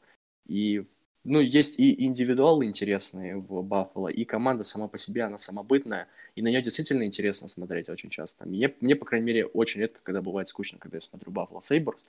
[0.46, 0.84] И
[1.28, 6.06] ну, есть и индивидуалы интересные в Баффало, и команда сама по себе, она самобытная,
[6.36, 8.46] и на нее действительно интересно смотреть очень часто.
[8.46, 12.06] Мне, мне, по крайней мере, очень редко, когда бывает скучно, когда я смотрю Баффало Сейберс.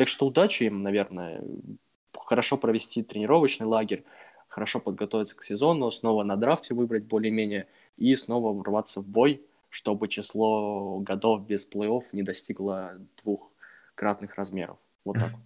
[0.00, 1.42] Так что удачи им, наверное,
[2.16, 4.04] хорошо провести тренировочный лагерь,
[4.48, 7.68] хорошо подготовиться к сезону, снова на драфте выбрать более-менее–
[8.00, 14.78] и снова ворваться в бой, чтобы число годов без плей-офф не достигло двухкратных размеров.
[15.04, 15.40] Вот так вот.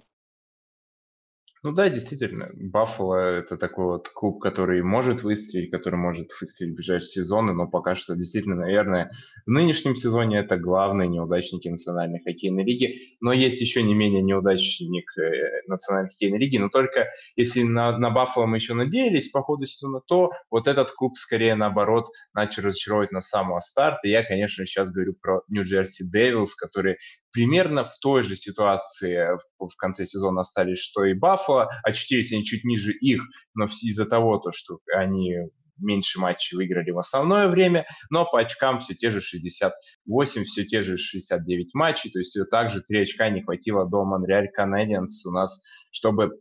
[1.64, 6.76] Ну да, действительно, Баффало это такой вот клуб, который может выстрелить, который может выстрелить в
[6.76, 9.10] ближайшие сезоны, но пока что действительно, наверное,
[9.46, 15.06] в нынешнем сезоне это главные неудачники Национальной хоккейной лиги, но есть еще не менее неудачник
[15.16, 19.64] э, Национальной хоккейной лиги, но только если на, на Баффало мы еще надеялись по ходу
[19.64, 24.00] сезона, то вот этот клуб скорее наоборот начал разочаровывать на самого старта.
[24.06, 26.98] И я, конечно, сейчас говорю про Нью-Джерси Дэвилс, которые
[27.34, 32.64] примерно в той же ситуации в конце сезона остались, что и Баффало, очутились они чуть
[32.64, 33.22] ниже их,
[33.54, 35.34] но из-за того, то, что они
[35.76, 40.82] меньше матчей выиграли в основное время, но по очкам все те же 68, все те
[40.84, 45.60] же 69 матчей, то есть также 3 очка не хватило до Монреаль Canadiens у нас,
[45.90, 46.38] чтобы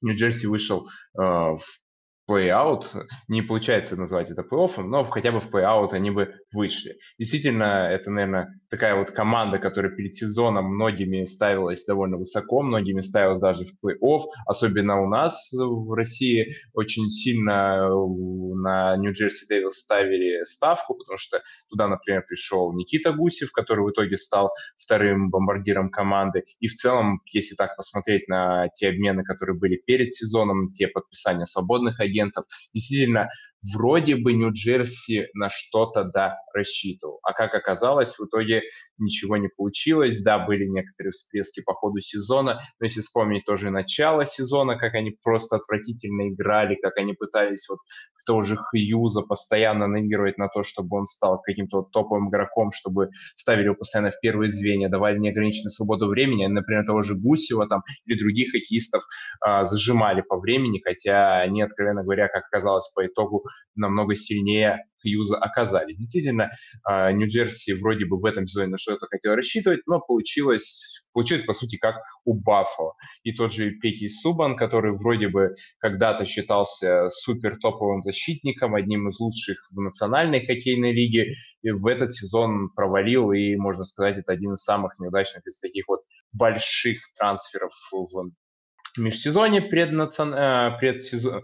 [0.00, 1.62] Нью-Джерси вышел э, в
[2.26, 2.86] плей-аут,
[3.28, 6.96] не получается назвать это плей-оффом, но хотя бы в плей-аут они бы вышли.
[7.18, 13.40] Действительно, это, наверное, такая вот команда, которая перед сезоном многими ставилась довольно высоко, многими ставилась
[13.40, 20.94] даже в плей-офф, особенно у нас в России очень сильно на Нью-Джерси Дэвилс ставили ставку,
[20.94, 26.68] потому что туда, например, пришел Никита Гусев, который в итоге стал вторым бомбардиром команды, и
[26.68, 31.98] в целом, если так посмотреть на те обмены, которые были перед сезоном, те подписания свободных
[32.00, 32.11] агентов.
[32.72, 33.28] Действительно,
[33.74, 37.20] вроде бы Нью-Джерси на что-то, да, рассчитывал.
[37.22, 38.62] А как оказалось, в итоге
[38.98, 40.22] ничего не получилось.
[40.22, 45.16] Да, были некоторые всплески по ходу сезона, но если вспомнить тоже начало сезона, как они
[45.22, 47.78] просто отвратительно играли, как они пытались вот
[48.24, 53.08] того же Хьюза постоянно наигрывать на то, чтобы он стал каким-то вот топовым игроком, чтобы
[53.34, 57.82] ставили его постоянно в первые звенья, давали неограниченную свободу времени, например, того же Гусева там
[58.06, 59.02] или других хоккеистов
[59.40, 63.44] а, зажимали по времени, хотя они, откровенно говоря, как оказалось по итогу,
[63.74, 65.96] намного сильнее Хьюза оказались.
[65.96, 66.50] Действительно,
[66.84, 71.52] а, Нью-Джерси вроде бы в этом сезоне на что-то хотел рассчитывать, но получилось, получилось по
[71.52, 72.94] сути как у Баффо.
[73.24, 79.18] И тот же Пеки Субан, который вроде бы когда-то считался супер топовым защитником, одним из
[79.18, 84.54] лучших в национальной хоккейной лиге, и в этот сезон провалил, и, можно сказать, это один
[84.54, 86.00] из самых неудачных из таких вот
[86.32, 88.30] больших трансферов в
[88.98, 90.34] межсезонье преднацион...
[90.34, 91.42] Э, предсезон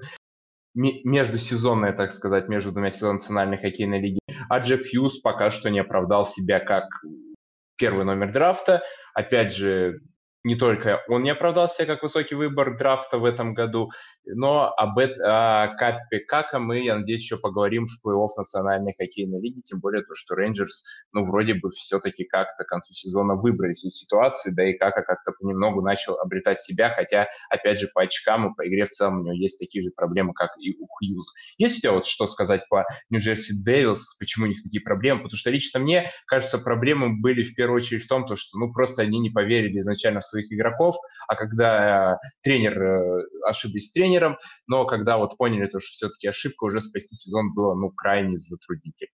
[0.78, 4.18] междусезонная, так сказать, между двумя сезонами национальной хоккейной лиги.
[4.48, 6.84] А Джек Хьюз пока что не оправдал себя как
[7.76, 8.82] первый номер драфта.
[9.14, 10.00] Опять же,
[10.44, 13.90] не только он не оправдался как высокий выбор драфта в этом году,
[14.34, 15.76] но об этом,
[16.28, 20.34] Кака мы, я надеюсь, еще поговорим в плей-офф национальной хоккейной лиги, тем более то, что
[20.34, 25.02] Рейнджерс, ну, вроде бы все-таки как-то к концу сезона выбрались из ситуации, да и Кака
[25.02, 29.20] как-то понемногу начал обретать себя, хотя, опять же, по очкам и по игре в целом
[29.20, 31.30] у него есть такие же проблемы, как и у Хьюза.
[31.56, 35.22] Есть у тебя вот что сказать по Нью-Джерси Дэвилс, почему у них такие проблемы?
[35.22, 38.72] Потому что лично мне, кажется, проблемы были в первую очередь в том, то, что, ну,
[38.72, 44.17] просто они не поверили изначально в своих игроков, а когда э, тренер, э, ошиблись тренер,
[44.18, 48.36] тренером, но когда вот поняли, то, что все-таки ошибка, уже спасти сезон было, ну, крайне
[48.36, 49.12] затруднительно.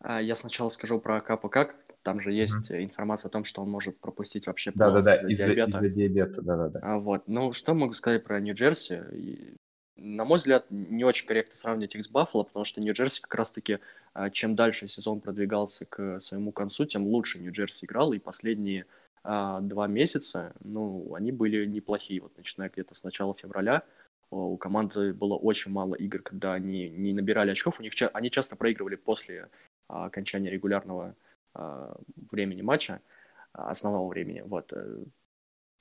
[0.00, 1.76] А, я сначала скажу про Капа как.
[2.02, 2.84] Там же есть mm-hmm.
[2.84, 5.78] информация о том, что он может пропустить вообще Да-да-да, из-за, из-за диабета.
[5.78, 6.80] Из-за диабета, да-да-да.
[6.82, 7.24] А, вот.
[7.26, 9.58] Ну, что могу сказать про Нью-Джерси?
[9.96, 13.80] На мой взгляд, не очень корректно сравнивать их с Баффало, потому что Нью-Джерси как раз-таки,
[14.14, 18.86] а, чем дальше сезон продвигался к своему концу, тем лучше Нью-Джерси играл, и последние
[19.22, 22.22] два месяца, ну, они были неплохие.
[22.22, 23.84] Вот начиная где-то с начала февраля,
[24.30, 27.80] у команды было очень мало игр, когда они не набирали очков.
[27.80, 29.48] У них они часто проигрывали после
[29.88, 31.16] а, окончания регулярного
[31.52, 31.96] а,
[32.30, 33.00] времени матча,
[33.52, 34.42] а, основного времени.
[34.46, 34.72] Вот.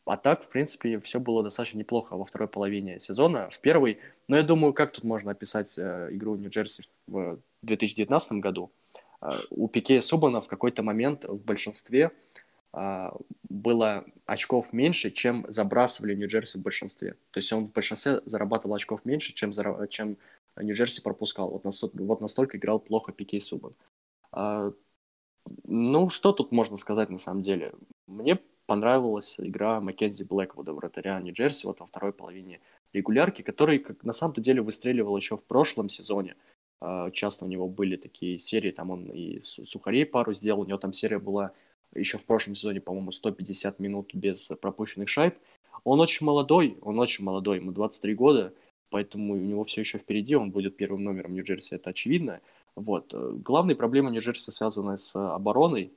[0.05, 3.49] А так, в принципе, все было достаточно неплохо во второй половине сезона.
[3.51, 8.71] В первой, но я думаю, как тут можно описать э, игру Нью-Джерси в 2019 году?
[9.51, 12.11] У Пике Субана в какой-то момент в большинстве а,
[12.71, 17.15] было очков меньше, чем забрасывали Нью-Джерси в большинстве.
[17.31, 19.51] То есть он в большинстве зарабатывал очков меньше, чем,
[19.89, 20.17] чем
[20.55, 21.49] Нью-Джерси пропускал.
[21.49, 23.73] Вот, настолько, вот настолько играл плохо Пикей Субан.
[24.31, 24.71] А,
[25.63, 27.73] ну, что тут можно сказать на самом деле?
[28.05, 32.59] Мне понравилась игра Маккензи Блэквуда, вратаря Нью-Джерси, вот во второй половине
[32.93, 36.35] регулярки, который как, на самом-то деле выстреливал еще в прошлом сезоне.
[36.81, 40.77] А, часто у него были такие серии, там он и сухарей пару сделал, у него
[40.77, 41.51] там серия была
[41.93, 45.35] еще в прошлом сезоне, по-моему, 150 минут без пропущенных шайб.
[45.83, 48.53] Он очень молодой, он очень молодой, ему 23 года,
[48.89, 52.41] поэтому у него все еще впереди, он будет первым номером Нью-Джерси, это очевидно.
[52.75, 53.13] Вот.
[53.13, 55.93] Главная проблема Нью-Джерси связана с обороной,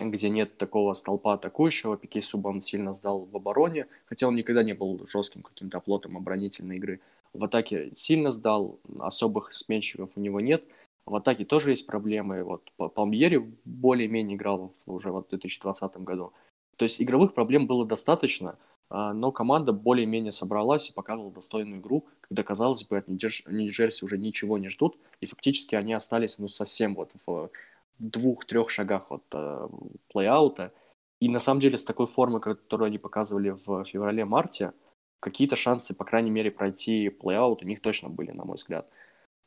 [0.00, 1.96] где нет такого столпа атакующего.
[1.96, 6.76] Пике Субан сильно сдал в обороне, хотя он никогда не был жестким каким-то оплотом оборонительной
[6.76, 7.00] игры.
[7.32, 10.64] В атаке сильно сдал, особых сменщиков у него нет–
[11.06, 12.44] в атаке тоже есть проблемы.
[12.44, 16.32] Вот Палмьери более-менее играл уже в 2020 году.
[16.76, 18.58] То есть игровых проблем было достаточно,
[18.88, 24.18] а, но команда более-менее собралась и показывала достойную игру, когда, казалось бы, от Нью-Джерси уже
[24.18, 27.50] ничего не ждут, и фактически они остались ну, совсем вот в
[27.98, 29.68] двух-трех шагах от э,
[30.12, 30.72] плей-аута.
[31.20, 34.72] И на самом деле с такой формой, которую они показывали в феврале-марте,
[35.20, 38.88] какие-то шансы, по крайней мере, пройти плей-аут у них точно были, на мой взгляд.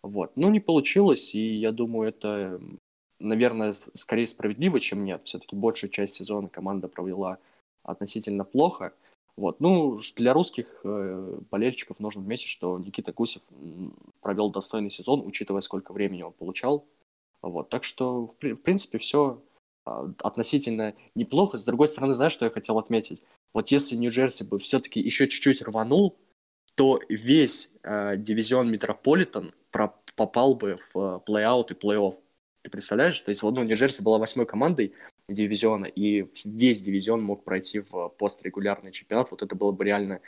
[0.03, 0.35] Вот.
[0.35, 2.61] Но не получилось, и я думаю, это,
[3.19, 5.21] наверное, скорее справедливо, чем нет.
[5.23, 7.39] Все-таки большую часть сезона команда провела
[7.83, 8.93] относительно плохо.
[9.37, 9.61] Вот.
[9.61, 13.41] Ну, для русских э, болельщиков нужно отметить, что Никита Гусев
[14.21, 16.85] провел достойный сезон, учитывая, сколько времени он получал.
[17.41, 17.69] Вот.
[17.69, 19.41] Так что, в, в принципе, все
[19.85, 21.57] а, относительно неплохо.
[21.57, 23.21] С другой стороны, знаешь, что я хотел отметить?
[23.53, 26.15] Вот если Нью-Джерси бы все-таки еще чуть-чуть рванул,
[26.75, 29.53] то весь э, дивизион Метрополитен
[30.15, 32.15] попал бы в э, плей-аут и плей-офф.
[32.63, 33.19] Ты представляешь?
[33.19, 34.93] То есть, вот, ну, Нью-Джерси была восьмой командой
[35.27, 39.31] дивизиона, и весь дивизион мог пройти в пострегулярный чемпионат.
[39.31, 40.21] Вот это было бы реально,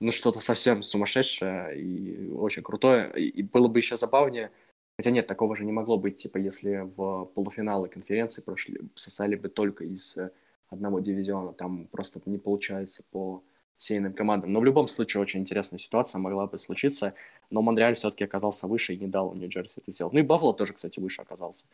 [0.00, 3.12] ну, что-то совсем сумасшедшее и очень крутое.
[3.18, 4.50] И было бы еще забавнее,
[4.96, 9.48] Хотя нет, такого же не могло быть, типа, если в полуфиналы конференции прошли, состояли бы
[9.48, 10.30] только из э,
[10.68, 13.42] одного дивизиона, там просто не получается по
[13.78, 14.52] сейным командам.
[14.52, 17.14] Но в любом случае очень интересная ситуация могла бы случиться,
[17.50, 20.12] но Монреаль все-таки оказался выше и не дал Нью-Джерси это сделать.
[20.12, 21.66] Ну и Баффало тоже, кстати, выше оказался.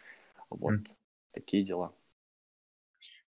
[0.51, 0.87] Вот, mm.
[1.33, 1.93] такие дела.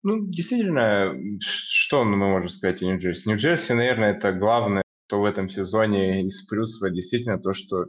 [0.03, 3.29] Ну, действительно, что мы можем сказать о Нью-Джерси?
[3.29, 7.87] Нью-Джерси, наверное, это главное что в этом сезоне из плюсов действительно то, что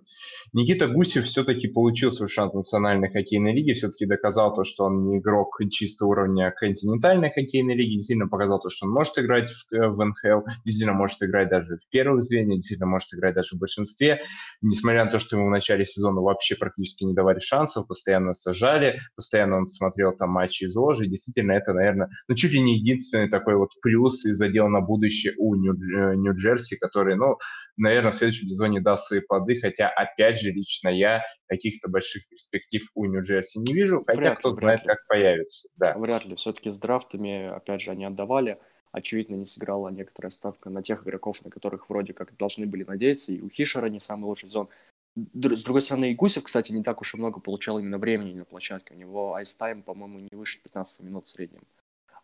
[0.53, 5.07] Никита Гусев все-таки получил свой шанс в национальной хоккейной лиге, все-таки доказал то, что он
[5.07, 9.73] не игрок чисто уровня континентальной хоккейной лиги, действительно показал то, что он может играть в,
[9.73, 13.61] э, в НХЛ, действительно может играть даже в первых звеньях, действительно может играть даже в
[13.61, 14.23] большинстве,
[14.61, 18.99] несмотря на то, что ему в начале сезона вообще практически не давали шансов, постоянно сажали,
[19.15, 23.29] постоянно он смотрел там матчи из ложи, действительно это, наверное, ну чуть ли не единственный
[23.29, 27.39] такой вот плюс и задел на будущее у э, Нью-Джерси, который который, ну,
[27.77, 32.83] наверное, в следующем сезоне даст свои плоды, хотя, опять же, лично я каких-то больших перспектив
[32.95, 35.69] у Нью-Джерси не вижу, хотя вряд кто ли, знает, как появится.
[35.77, 35.97] Да.
[35.97, 36.37] Вряд ли.
[36.37, 38.59] Все-таки с драфтами, опять же, они отдавали.
[38.93, 43.33] Очевидно, не сыграла некоторая ставка на тех игроков, на которых вроде как должны были надеяться.
[43.33, 44.69] И у Хишера не самый лучший сезон.
[45.15, 48.45] С другой стороны, и Гусев, кстати, не так уж и много получал именно времени на
[48.45, 48.95] площадке.
[48.95, 51.63] У него ice time, по-моему, не выше 15 минут в среднем.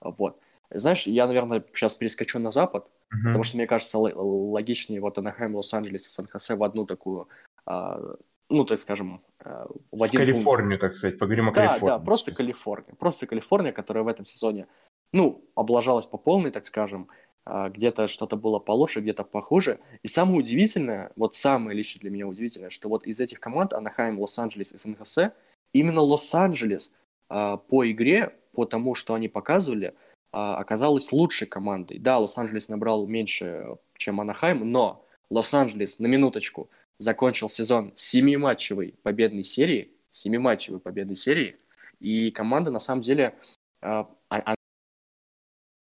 [0.00, 0.38] Вот.
[0.70, 3.24] Знаешь, я, наверное, сейчас перескочу на Запад, uh-huh.
[3.24, 7.28] потому что, мне кажется, логичнее вот Анахайм, Лос-Анджелес и Сан-Хосе в одну такую,
[7.66, 8.16] а,
[8.50, 10.80] ну, так скажем, а, в один Калифорнию, пункт.
[10.80, 11.98] так сказать, поговорим о да, Калифорнии.
[11.98, 12.94] Да, просто Калифорния.
[12.94, 14.66] Просто Калифорния, которая в этом сезоне,
[15.12, 17.08] ну, облажалась по полной, так скажем,
[17.44, 19.80] а, где-то что-то было получше, где-то похуже.
[20.02, 24.20] И самое удивительное, вот самое лично для меня удивительное, что вот из этих команд Анахайм,
[24.20, 25.32] Лос-Анджелес и Сан-Хосе,
[25.72, 26.92] именно Лос-Анджелес
[27.28, 29.94] а, по игре, по тому, что они показывали–
[30.30, 31.98] оказалась лучшей командой.
[31.98, 39.92] Да, Лос-Анджелес набрал меньше, чем Анахайм, но Лос-Анджелес, на минуточку, закончил сезон семиматчевой победной серии,
[40.12, 41.56] семиматчевой победной серии,
[42.00, 43.34] и команда, на самом деле,
[43.80, 44.54] а, а,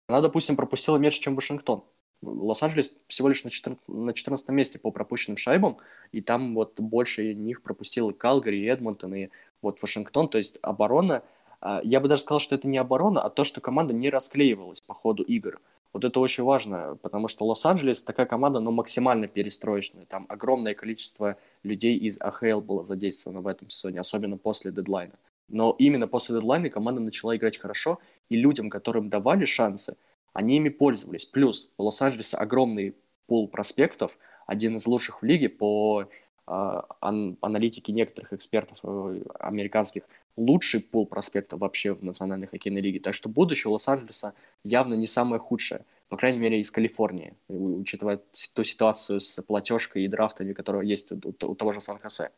[0.07, 1.83] она, допустим, пропустила меньше, чем Вашингтон.
[2.21, 5.77] Лос-Анджелес всего лишь на 14, на 14 месте по пропущенным шайбам,
[6.11, 9.29] и там вот больше них пропустил и Калгари, и Эдмонтон, и
[9.61, 11.44] вот Вашингтон, то есть оборона– а,
[11.83, 14.93] я бы даже сказал, что это не оборона, а то, что команда не расклеивалась по
[14.93, 15.59] ходу игр.
[15.93, 20.05] Вот это очень важно, потому что Лос-Анджелес такая команда, но максимально перестроечная.
[20.05, 25.13] Там огромное количество людей из АХЛ было задействовано в этом сезоне, особенно после дедлайна.
[25.47, 29.95] Но именно после дедлайна команда начала играть хорошо, и людям, которым давали шансы,
[30.33, 31.23] они ими пользовались.
[31.23, 32.93] Плюс у Лос-Анджелеса огромный
[33.27, 36.09] пул проспектов, один из лучших в лиге по
[36.47, 40.03] э, ан- аналитике некоторых экспертов э, американских
[40.37, 42.99] лучший пул проспектов вообще в Национальной хоккейной лиге.
[42.99, 44.33] Так что будущее Лос-Анджелеса
[44.63, 45.85] явно не самое худшее.
[46.09, 48.21] По крайней мере, из Калифорнии, учитывая
[48.53, 52.31] ту ситуацию с платежкой и драфтами, которые есть у, у, у того же Сан-Хосе.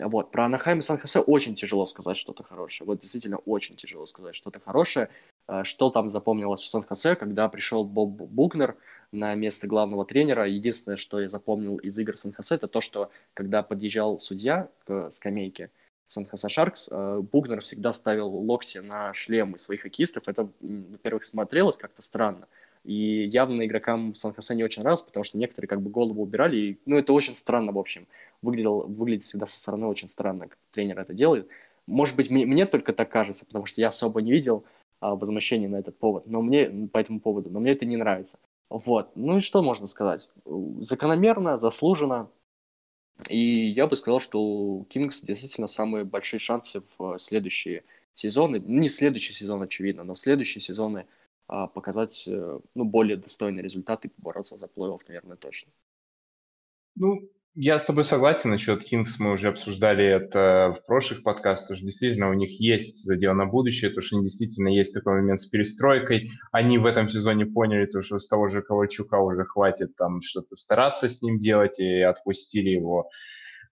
[0.00, 0.30] Вот.
[0.30, 2.86] Про Анахайм и Сан-Хосе очень тяжело сказать что-то хорошее.
[2.86, 5.10] Вот действительно очень тяжело сказать что-то хорошее.
[5.46, 8.76] А, что там запомнилось в Сан-Хосе, когда пришел Боб Бугнер
[9.12, 10.46] на место главного тренера.
[10.46, 15.70] Единственное, что я запомнил из игр Сан-Хосе, это то, что когда подъезжал судья к скамейке,
[16.06, 20.24] Сан-Хосе Шаркс, э, Бугнер всегда ставил локти на шлемы своих хоккеистов.
[20.26, 22.48] Это, во-первых, смотрелось как-то странно.
[22.84, 26.56] И явно игрокам Сан-Хосе не очень нравилось, потому что некоторые как бы голову убирали.
[26.56, 28.06] И, ну, это очень странно, в общем.
[28.40, 31.48] Выглядел, выглядит всегда со стороны очень странно, как тренер это делает.
[31.86, 34.64] Может быть, мне, мне только так кажется, потому что я особо не видел
[35.00, 38.38] а, на этот повод, но мне, по этому поводу, но мне это не нравится.
[38.70, 39.16] Вот.
[39.16, 40.28] Ну и что можно сказать?
[40.80, 42.30] Закономерно, заслуженно,
[43.28, 48.88] и я бы сказал, что у Кингс действительно самые большие шансы в следующие сезоны, не
[48.88, 51.06] следующий сезон, очевидно, но в следующие сезоны
[51.46, 55.72] а, показать э, ну, более достойный результат и побороться за плей-офф, наверное, точно.
[56.94, 57.28] Ну,
[57.60, 62.30] я с тобой согласен насчет Кингс, мы уже обсуждали это в прошлых подкастах, что действительно
[62.30, 66.30] у них есть задел на будущее, то, что действительно есть такой момент с перестройкой.
[66.52, 70.54] Они в этом сезоне поняли, то, что с того же Ковальчука уже хватит там что-то
[70.54, 73.06] стараться с ним делать, и отпустили его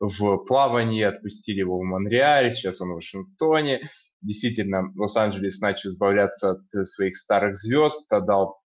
[0.00, 3.88] в плавание, отпустили его в Монреале, сейчас он в Вашингтоне.
[4.20, 8.58] Действительно, Лос-Анджелес начал избавляться от своих старых звезд, отдал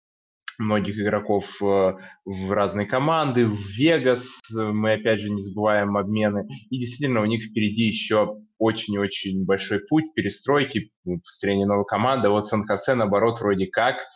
[0.60, 1.94] многих игроков э,
[2.24, 7.44] в разные команды, в Вегас, мы опять же не забываем обмены, и действительно у них
[7.44, 10.92] впереди еще очень-очень большой путь перестройки,
[11.24, 12.28] построения новой команды.
[12.28, 13.96] Вот Сан-Хосе, наоборот, вроде как–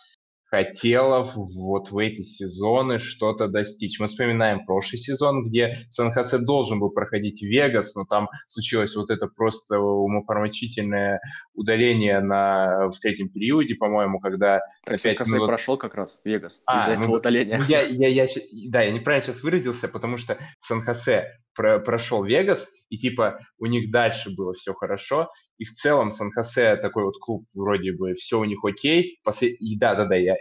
[0.55, 3.99] хотела вот в эти сезоны что-то достичь.
[3.99, 9.27] Мы вспоминаем прошлый сезон, где Сан-Хосе должен был проходить Вегас, но там случилось вот это
[9.27, 11.21] просто умопромочительное
[11.55, 14.61] удаление на, в третьем периоде, по-моему, когда...
[14.85, 15.49] Так Сан-Хосе минут...
[15.49, 17.61] прошел как раз Вегас а, из-за ну, этого удаления.
[17.69, 18.27] Я, я, я,
[18.69, 23.91] да, я неправильно сейчас выразился, потому что Сан-Хосе про, прошел Вегас, и типа у них
[23.91, 28.45] дальше было все хорошо, и в целом Сан-Хосе такой вот клуб, вроде бы все у
[28.45, 29.21] них окей.
[29.23, 29.51] После...
[29.51, 30.35] И да-да-да, я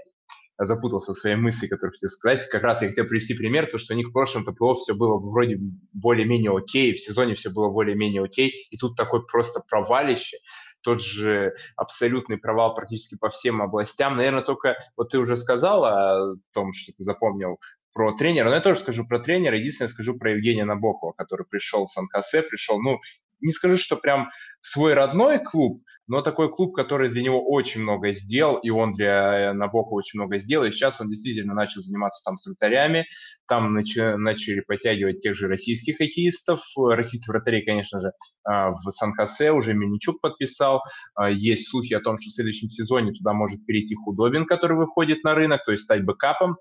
[0.57, 2.47] запутался в своей мысли, которую хотел сказать.
[2.49, 5.17] Как раз я хотел привести пример, то, что у них в прошлом ТПО все было
[5.17, 5.57] вроде
[5.93, 10.37] более-менее окей, в сезоне все было более-менее окей, и тут такой просто провалище,
[10.81, 14.17] тот же абсолютный провал практически по всем областям.
[14.17, 17.57] Наверное, только вот ты уже сказала о том, что ты запомнил
[17.93, 19.57] про тренера, но я тоже скажу про тренера.
[19.57, 22.99] Единственное, скажу про Евгения Набокова, который пришел в Сан-Хосе, пришел, ну,
[23.43, 24.29] не скажу, что прям
[24.61, 29.51] свой родной клуб, но такой клуб, который для него очень много сделал, и он для
[29.51, 33.05] э, Набока очень много сделал, и сейчас он действительно начал заниматься там с вратарями,
[33.47, 38.11] там начали, начали подтягивать тех же российских хоккеистов, российских вратарей, конечно же,
[38.45, 40.81] а, в Сан-Хосе уже Миничук подписал,
[41.15, 45.23] а, есть слухи о том, что в следующем сезоне туда может перейти Худобин, который выходит
[45.23, 46.55] на рынок, то есть стать бэкапом,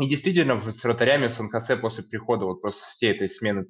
[0.00, 3.64] и действительно, с вратарями Сан-Хосе после прихода, вот после всей этой смены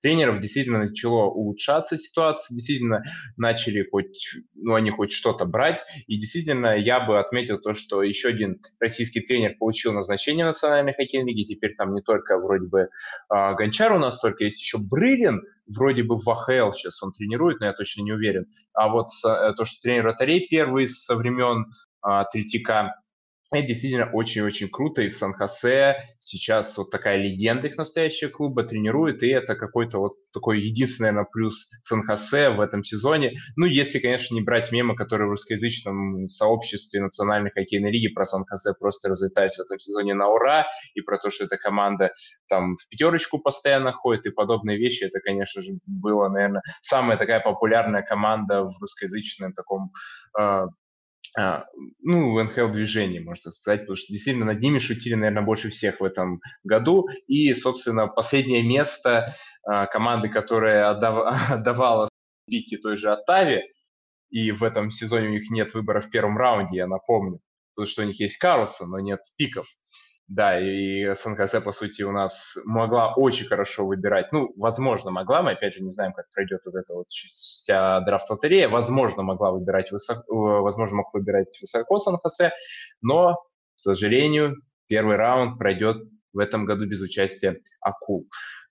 [0.00, 3.02] тренеров, действительно начало улучшаться ситуация, действительно
[3.36, 5.82] начали хоть, ну, они хоть что-то брать.
[6.06, 10.94] И действительно, я бы отметил то, что еще один российский тренер получил назначение в Национальной
[10.94, 11.54] хоккейной лиге.
[11.54, 16.04] Теперь там не только вроде бы э, Гончар у нас, только есть еще Брылин, вроде
[16.04, 18.46] бы в АХЛ сейчас он тренирует, но я точно не уверен.
[18.74, 21.66] А вот э, то, что тренер вратарей первый со времен
[22.06, 22.94] э, Третьяка,
[23.52, 29.22] это действительно очень-очень круто, и в Сан-Хосе сейчас вот такая легенда их настоящего клуба тренирует,
[29.22, 33.34] и это какой-то вот такой единственный, наверное, плюс Сан-Хосе в этом сезоне.
[33.56, 38.72] Ну, если, конечно, не брать мемы, которые в русскоязычном сообществе Национальной хоккейной лиги про Сан-Хосе
[38.78, 42.12] просто разлетались в этом сезоне на ура, и про то, что эта команда
[42.48, 47.40] там в пятерочку постоянно ходит, и подобные вещи, это, конечно же, было, наверное, самая такая
[47.40, 49.92] популярная команда в русскоязычном таком
[50.38, 50.66] э,
[51.36, 56.04] ну, НХЛ движении, можно сказать, потому что действительно над ними шутили, наверное, больше всех в
[56.04, 57.08] этом году.
[57.26, 61.50] И, собственно, последнее место а, команды, которая отдав...
[61.50, 62.08] отдавала
[62.46, 63.64] пики той же Оттаве,
[64.30, 67.40] и в этом сезоне у них нет выбора в первом раунде, я напомню,
[67.74, 69.66] потому что у них есть Карлсон, но нет пиков.
[70.28, 74.32] Да, и СНКС, по сути, у нас могла очень хорошо выбирать.
[74.32, 75.42] Ну, возможно, могла.
[75.42, 78.68] Мы, опять же, не знаем, как пройдет вот эта вот вся драфт-лотерея.
[78.70, 82.40] Возможно, могла выбирать высоко, э, возможно, мог выбирать высоко СНХС,
[83.02, 84.56] но, к сожалению,
[84.88, 85.98] первый раунд пройдет
[86.32, 88.26] в этом году без участия акул.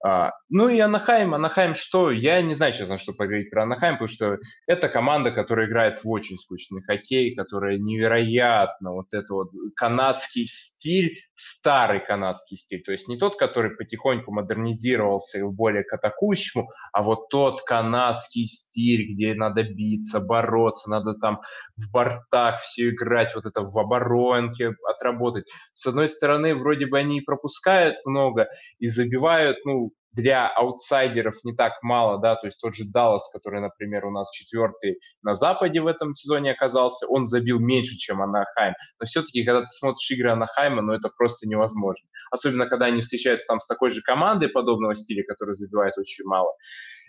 [0.06, 2.12] А, ну и Анахайм, Анахайм что?
[2.12, 4.38] Я не знаю, честно, что поговорить про Анахайм, потому что
[4.68, 11.20] это команда, которая играет в очень скучный хоккей, которая невероятно вот это вот канадский стиль,
[11.36, 17.02] старый канадский стиль, то есть не тот, который потихоньку модернизировался и более к атакующему, а
[17.02, 21.40] вот тот канадский стиль, где надо биться, бороться, надо там
[21.78, 25.46] в бортах все играть, вот это в оборонке отработать.
[25.72, 28.50] С одной стороны, вроде бы они пропускают много
[28.80, 33.62] и забивают, ну, для аутсайдеров не так мало, да, то есть тот же Даллас, который,
[33.62, 38.76] например, у нас четвертый на Западе в этом сезоне оказался, он забил меньше, чем Анахайм.
[39.00, 42.08] Но все-таки, когда ты смотришь игры Анахайма, ну это просто невозможно.
[42.32, 46.54] Особенно, когда они встречаются там с такой же командой подобного стиля, которая забивает очень мало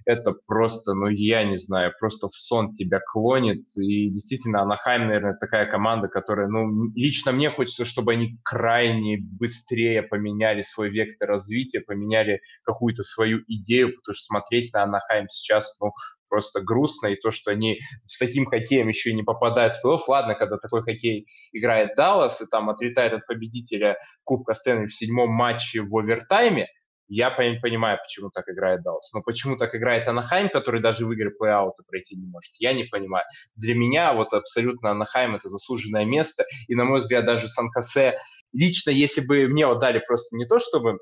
[0.05, 3.67] это просто, ну, я не знаю, просто в сон тебя клонит.
[3.77, 10.03] И действительно, Анахайм, наверное, такая команда, которая, ну, лично мне хочется, чтобы они крайне быстрее
[10.03, 15.91] поменяли свой вектор развития, поменяли какую-то свою идею, потому что смотреть на Анахайм сейчас, ну,
[16.29, 20.01] просто грустно, и то, что они с таким хоккеем еще и не попадают в плей-офф.
[20.09, 25.31] Ладно, когда такой хоккей играет Даллас, и там отлетает от победителя Кубка Стэнли в седьмом
[25.31, 26.69] матче в овертайме,
[27.09, 29.13] я понимаю, почему так играет Даллас.
[29.13, 32.85] Но почему так играет Анахайм, который даже в игры плей-аута пройти не может, я не
[32.85, 33.25] понимаю.
[33.57, 36.45] Для меня вот абсолютно Анахайм это заслуженное место.
[36.69, 38.19] И, на мой взгляд, даже Сан-Хосе
[38.53, 40.99] лично, если бы мне вот дали просто не то, чтобы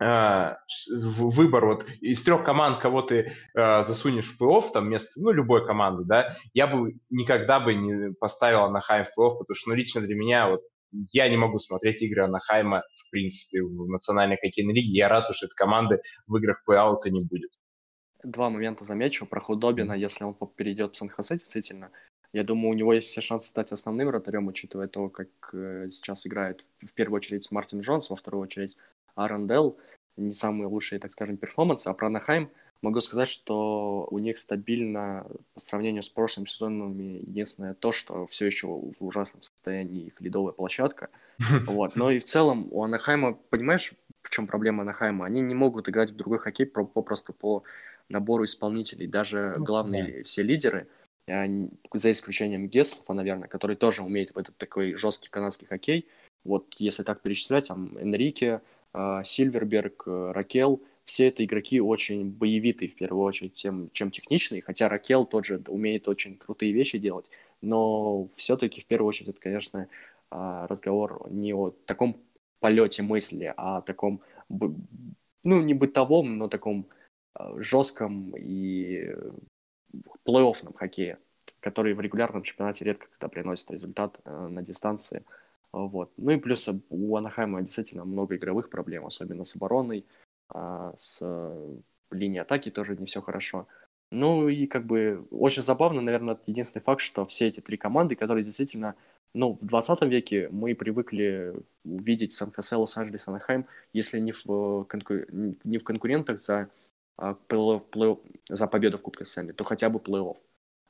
[0.00, 0.54] э,
[0.90, 5.66] выбор вот из трех команд, кого ты э, засунешь в плей-офф, там вместо, ну, любой
[5.66, 10.00] команды, да, я бы никогда бы не поставил Анахайм в плей-офф, потому что, ну, лично
[10.00, 10.60] для меня вот
[11.12, 14.92] я не могу смотреть игры Анахайма, в принципе, в национальной хоккейной лиге.
[14.92, 17.50] Я рад, что этой команды в играх плей-аута не будет.
[18.22, 19.26] Два момента замечу.
[19.26, 21.90] Про Худобина, если он перейдет в Сан-Хосе, действительно,
[22.32, 26.26] я думаю, у него есть все шансы стать основным вратарем, учитывая то, как э, сейчас
[26.26, 28.76] играет в первую очередь Мартин Джонс, во вторую очередь
[29.14, 29.78] Аарон Делл.
[30.16, 31.88] Не самые лучшие, так скажем, перформансы.
[31.88, 32.50] А про Анахайм
[32.84, 38.46] могу сказать, что у них стабильно по сравнению с прошлыми сезонами единственное то, что все
[38.46, 41.08] еще в ужасном состоянии их ледовая площадка.
[41.66, 41.96] Вот.
[41.96, 45.24] Но и в целом у Анахайма, понимаешь, в чем проблема Анахайма?
[45.24, 47.64] Они не могут играть в другой хоккей попросту по
[48.08, 49.06] набору исполнителей.
[49.06, 50.86] Даже ну, главные все лидеры,
[51.26, 56.06] за исключением Геслова, наверное, который тоже умеет в этот такой жесткий канадский хоккей.
[56.44, 58.60] Вот если так перечислять, там Энрике,
[58.92, 64.62] а, Сильверберг, э, Ракел– все это игроки очень боевитые, в первую очередь, тем, чем техничные,
[64.62, 67.30] хотя Ракел тот же умеет очень крутые вещи делать,
[67.60, 69.88] но все-таки, в первую очередь, это, конечно,
[70.30, 72.20] а, разговор не о таком
[72.60, 76.88] полете мысли, а о таком, ну, не бытовом, но таком
[77.34, 79.14] а, жестком и
[80.26, 81.18] плей-оффном хоккее,
[81.60, 85.24] который в регулярном чемпионате редко когда приносит результат э, на дистанции.
[85.72, 86.12] Вот.
[86.16, 90.06] Ну и плюс у Анахайма действительно много игровых проблем, особенно с обороной
[90.54, 91.76] а с э,
[92.10, 93.66] линией атаки тоже не все хорошо.
[94.10, 98.44] Ну и как бы очень забавно, наверное, единственный факт, что все эти три команды, которые
[98.44, 98.94] действительно,
[99.34, 105.26] ну, в 20 веке мы привыкли видеть Сан-Хосе, Лос-Анджелес, Анахайм, если не в, конкур...
[105.32, 106.70] не в конкурентах за,
[107.16, 108.16] а, плей плей
[108.48, 110.36] за победу в Кубке Стэнли, то хотя бы плей-офф.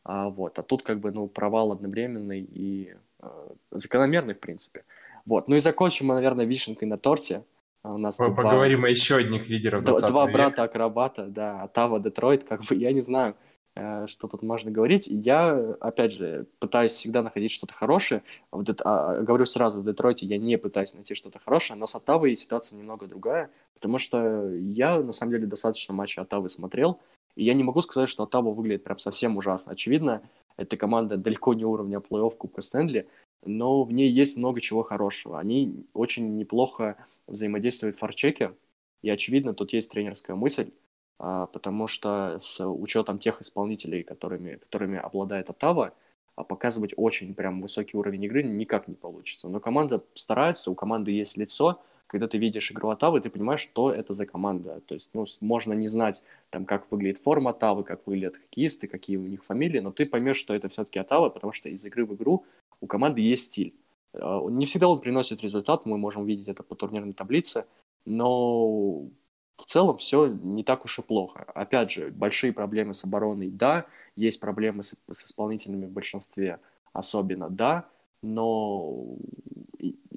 [0.04, 0.58] А, вот.
[0.58, 4.84] а тут как бы, ну, провал одновременный и э, закономерный, в принципе.
[5.24, 5.48] Вот.
[5.48, 7.42] Ну и закончим мы, наверное, вишенкой на торте.
[7.84, 8.88] А у нас Поговорим два...
[8.88, 13.36] о еще одних лидеров Два, два брата-акробата, да, Атава, Детройт, как бы, я не знаю,
[13.76, 15.06] э, что тут можно говорить.
[15.06, 18.22] Я, опять же, пытаюсь всегда находить что-то хорошее.
[18.50, 18.80] В Дет...
[18.82, 22.78] а, говорю сразу, в Детройте я не пытаюсь найти что-то хорошее, но с Оттавой ситуация
[22.78, 27.00] немного другая, потому что я, на самом деле, достаточно матчей Оттавы смотрел,
[27.36, 29.72] и я не могу сказать, что Оттава выглядит прям совсем ужасно.
[29.72, 30.22] Очевидно,
[30.56, 33.08] эта команда далеко не уровня плей-офф Кубка Стэнли,
[33.44, 35.38] но в ней есть много чего хорошего.
[35.38, 36.96] Они очень неплохо
[37.26, 38.54] взаимодействуют в форчеке,
[39.02, 40.70] и, очевидно, тут есть тренерская мысль,
[41.18, 45.92] а, потому что с учетом тех исполнителей, которыми, которыми обладает Оттава,
[46.36, 49.48] а, показывать очень прям высокий уровень игры никак не получится.
[49.48, 53.90] Но команда старается, у команды есть лицо, когда ты видишь игру Оттавы, ты понимаешь, что
[53.90, 54.80] это за команда.
[54.86, 59.16] То есть, ну, можно не знать, там, как выглядит форма Оттавы, как выглядят хоккеисты, какие
[59.16, 62.14] у них фамилии, но ты поймешь, что это все-таки Оттава, потому что из игры в
[62.14, 62.44] игру
[62.80, 63.74] у команды есть стиль.
[64.12, 67.66] А, не всегда он приносит результат, мы можем видеть это по турнирной таблице,
[68.04, 69.08] но
[69.56, 71.44] в целом все не так уж и плохо.
[71.54, 73.86] Опять же, большие проблемы с обороной, да,
[74.16, 76.60] есть проблемы с, с исполнителями в большинстве,
[76.92, 77.88] особенно, да,
[78.22, 79.16] но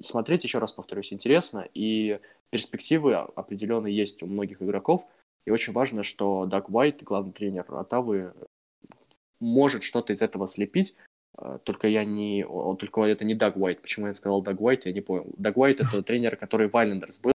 [0.00, 2.20] смотреть, еще раз повторюсь, интересно, и
[2.50, 5.06] перспективы определенно есть у многих игроков,
[5.46, 8.34] и очень важно, что Даг Уайт, главный тренер Атавы,
[9.40, 10.94] может что-то из этого слепить,
[11.36, 12.44] а, только я не...
[12.78, 13.80] Только это не Даг Уайт.
[13.80, 15.32] Почему я сказал Даг Уайт, я не понял.
[15.36, 17.32] Даг Уайт— это тренер, который в Айлендерс был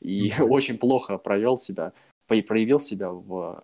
[0.00, 1.92] и очень плохо провел себя,
[2.26, 3.62] проявил себя в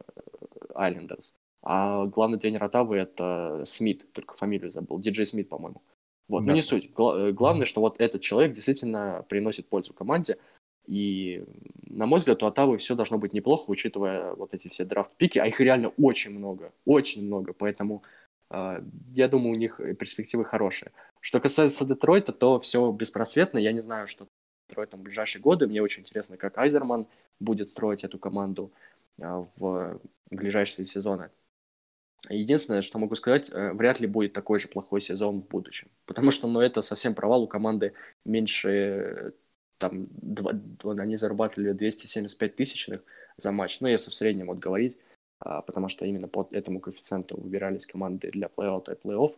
[0.74, 1.34] Айлендерс.
[1.62, 5.82] А главный тренер Атавы— это Смит, только фамилию забыл, Диджей Смит, по-моему.
[6.28, 6.48] Вот, да.
[6.48, 6.92] но не суть.
[6.92, 10.38] Гла- главное, что вот этот человек действительно приносит пользу команде.
[10.86, 11.44] И,
[11.86, 15.46] на мой взгляд, у Атавы все должно быть неплохо, учитывая вот эти все драфт-пики, а
[15.46, 18.02] их реально очень много, очень много, поэтому
[18.48, 18.82] а,
[19.14, 20.92] я думаю, у них перспективы хорошие.
[21.20, 23.58] Что касается Детройта, то все беспросветно.
[23.58, 24.28] Я не знаю, что
[24.68, 25.66] Детройтом в ближайшие годы.
[25.66, 27.06] Мне очень интересно, как Айзерман
[27.40, 28.72] будет строить эту команду
[29.20, 30.00] а, в
[30.30, 31.30] ближайшие сезоны.
[32.28, 35.88] Единственное, что могу сказать, э, вряд ли будет такой же плохой сезон в будущем.
[36.04, 37.92] Потому что, ну, это совсем провал у команды
[38.24, 39.34] меньше,
[39.78, 43.02] там, 2, они зарабатывали 275 тысячных
[43.36, 43.80] за матч.
[43.80, 44.96] Ну, если в среднем вот говорить,
[45.38, 49.30] а, потому что именно по этому коэффициенту выбирались команды для плей-аута и плей-офф.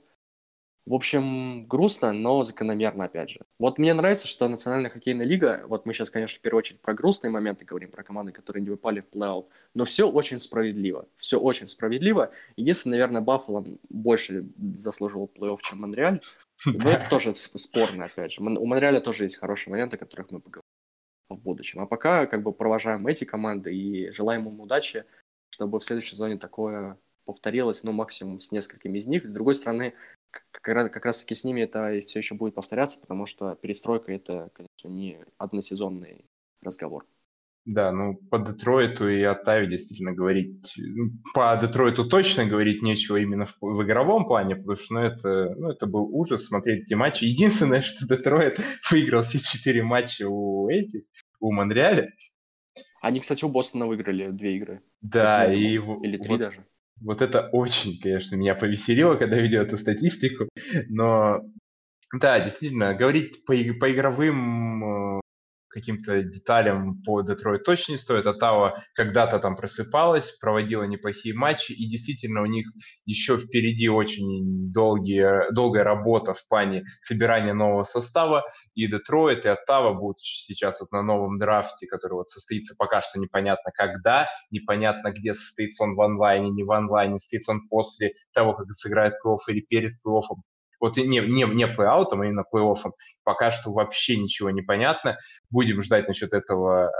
[0.87, 3.41] В общем, грустно, но закономерно, опять же.
[3.59, 6.95] Вот мне нравится, что Национальная хоккейная лига, вот мы сейчас, конечно, в первую очередь про
[6.95, 11.07] грустные моменты говорим, про команды, которые не выпали в плей-аут, но все очень справедливо.
[11.19, 12.33] Все очень справедливо.
[12.57, 16.23] Единственное, наверное, Баффало больше заслуживал плей-офф, чем Монреаль.
[16.65, 18.41] Но это тоже спорно, опять же.
[18.43, 20.65] У Монреаля тоже есть хорошие моменты, о которых мы поговорим.
[21.29, 21.81] в будущем.
[21.81, 25.05] А пока как бы провожаем эти команды и желаем им удачи,
[25.51, 29.27] чтобы в следующей сезоне такое повторилось, ну, максимум с несколькими из них.
[29.27, 29.95] С другой стороны,
[30.61, 34.51] как, раз, как раз-таки с ними это все еще будет повторяться, потому что перестройка— это,
[34.55, 36.25] конечно, не односезонный
[36.63, 37.07] разговор.
[37.67, 43.47] Да, ну по Детройту и Оттаве действительно говорить, ну, по Детройту точно говорить нечего именно
[43.47, 47.25] в, в игровом плане, потому что ну, это, ну, это был ужас смотреть эти матчи.
[47.25, 51.03] Единственное, что Детройт выиграл все четыре матча у этих,
[51.39, 52.13] у Монреаля.
[53.03, 54.83] Они, кстати, у Бостона выиграли две игры.
[55.03, 55.75] Да, и...
[55.75, 56.67] Или три вот, даже.
[57.01, 60.49] Вот это очень, конечно, меня повеселило, когда видел эту статистику.
[60.89, 61.41] Но
[62.13, 65.21] да, действительно, говорить по, по игровым э,
[65.71, 68.27] каким-то деталям по Детройт точно не стоит.
[68.27, 72.67] Оттава когда-то там просыпалась, проводила неплохие матчи, и действительно у них
[73.07, 78.45] еще впереди очень долгие, долгая работа в плане собирания нового состава,
[78.75, 83.19] и Детройт, и Оттава будут сейчас вот на новом драфте, который вот состоится пока что
[83.19, 88.55] непонятно когда, непонятно где состоится он в онлайне, не в онлайне, состоится он после того,
[88.55, 90.21] как сыграет плей или перед плей
[90.81, 92.91] вот не, не, не плей-аутом, а именно плей-оффом,
[93.23, 95.19] пока что вообще ничего не понятно.
[95.51, 96.91] Будем ждать насчет этого э,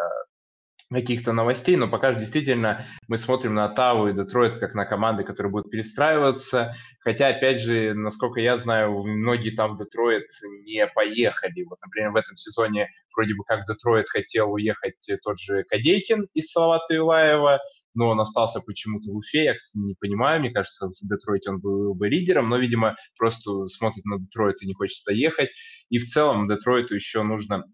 [0.93, 5.23] каких-то новостей, но пока же действительно мы смотрим на Таву и Детройт как на команды,
[5.23, 10.27] которые будут перестраиваться, хотя, опять же, насколько я знаю, многие там в Детройт
[10.65, 11.63] не поехали.
[11.63, 16.27] Вот, например, в этом сезоне вроде бы как в Детройт хотел уехать тот же Кадейкин
[16.35, 17.61] из Салавата Илаева,
[17.95, 21.61] но он остался почему-то в Уфе, я, кстати, не понимаю, мне кажется, в Детройте он
[21.61, 25.51] был бы лидером, но, видимо, просто смотрит на Детройт и не хочет туда ехать.
[25.89, 27.65] И в целом Детройту еще нужно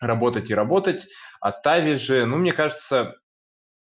[0.00, 1.06] работать и работать.
[1.40, 3.14] А Тави же, ну, мне кажется,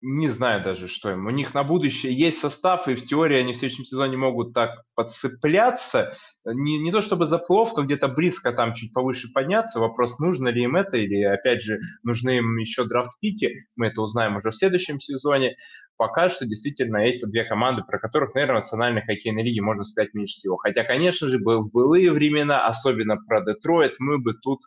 [0.05, 1.25] не знаю даже, что им.
[1.27, 4.83] У них на будущее есть состав, и в теории они в следующем сезоне могут так
[4.95, 6.13] подцепляться.
[6.45, 9.79] Не, не то чтобы за плов, но где-то близко там чуть повыше подняться.
[9.79, 13.65] Вопрос, нужно ли им это, или, опять же, нужны им еще драфт-пики.
[13.77, 15.55] Мы это узнаем уже в следующем сезоне.
[15.95, 20.13] Пока что действительно эти две команды, про которых, наверное, в национальной хоккейной лиге можно сказать
[20.13, 20.57] меньше всего.
[20.57, 24.59] Хотя, конечно же, был в былые времена, особенно про Детройт, мы бы тут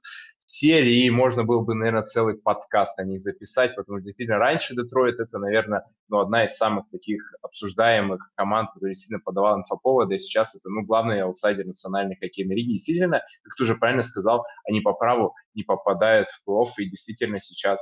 [0.47, 4.75] сели, и можно было бы, наверное, целый подкаст о них записать, потому что действительно раньше
[4.75, 10.19] Детройт это, наверное, ну, одна из самых таких обсуждаемых команд, которая действительно подавала инфоповоды, и
[10.19, 12.73] сейчас это, ну, главный аутсайдер национальной хоккейной лиги.
[12.73, 17.41] Действительно, как ты уже правильно сказал, они по праву не попадают в плей и действительно
[17.41, 17.81] сейчас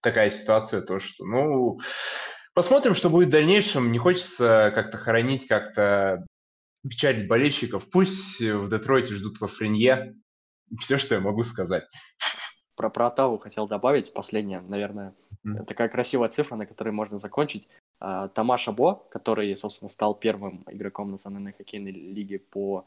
[0.00, 1.78] такая ситуация, то, что, ну,
[2.54, 3.92] посмотрим, что будет в дальнейшем.
[3.92, 6.26] Не хочется как-то хоронить, как-то
[6.82, 7.88] печалить болельщиков.
[7.90, 10.14] Пусть в Детройте ждут Лафренье,
[10.80, 11.84] все, что я могу сказать.
[12.76, 15.14] Про, про Оттаву хотел добавить, последняя, наверное,
[15.44, 15.64] mm-hmm.
[15.66, 17.68] такая красивая цифра, на которой можно закончить.
[18.00, 22.86] А, Тома Шабо, который, собственно, стал первым игроком национальной хоккейной лиги по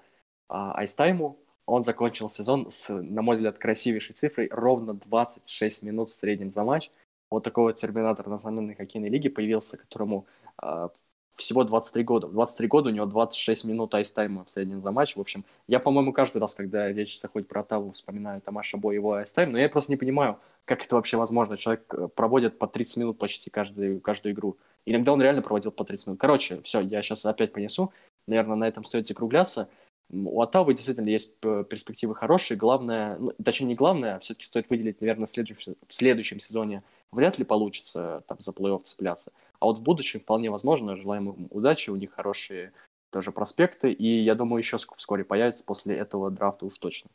[0.50, 5.84] а, ice time у, он закончил сезон с, на мой взгляд, красивейшей цифрой, ровно 26
[5.84, 6.92] минут в среднем за матч.
[7.32, 10.28] Вот такой вот терминатор национальной хоккейной лиги появился, которому
[10.62, 10.90] э,
[11.36, 12.28] всего 23 года.
[12.28, 15.16] В 23 года у него 26 минут ice time а в среднем за матч.
[15.16, 19.14] В общем, я, по-моему, каждый раз, когда речь заходит про Оттаву, вспоминаю Тома Шабо его
[19.14, 21.58] ice time, но я просто не понимаю, как это вообще возможно.
[21.58, 24.58] Человек э, проводит по 30 минут почти каждую, каждую игру.
[24.86, 26.20] Иногда он реально проводил по 30 минут.
[26.20, 27.92] Короче, все, я сейчас опять понесу.
[28.28, 29.68] Наверное, на этом стоит закругляться.
[30.10, 32.58] У Оттавы действительно есть перспективы хорошие.
[32.58, 37.38] Главное, ну, точнее не главное, а все-таки стоит выделить, наверное, следующем, в следующем сезоне вряд
[37.38, 39.32] ли получится там за плей-офф цепляться.
[39.60, 40.96] А вот в будущем вполне возможно.
[40.96, 42.74] Желаем им удачи, у них хорошие
[43.12, 47.10] тоже проспекты, и я думаю, еще вскоре появится после этого драфта уж точно.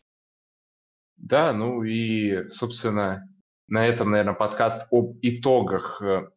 [1.18, 3.28] Да, ну и, собственно,
[3.68, 6.30] на этом, наверное, подкаст об итогах э,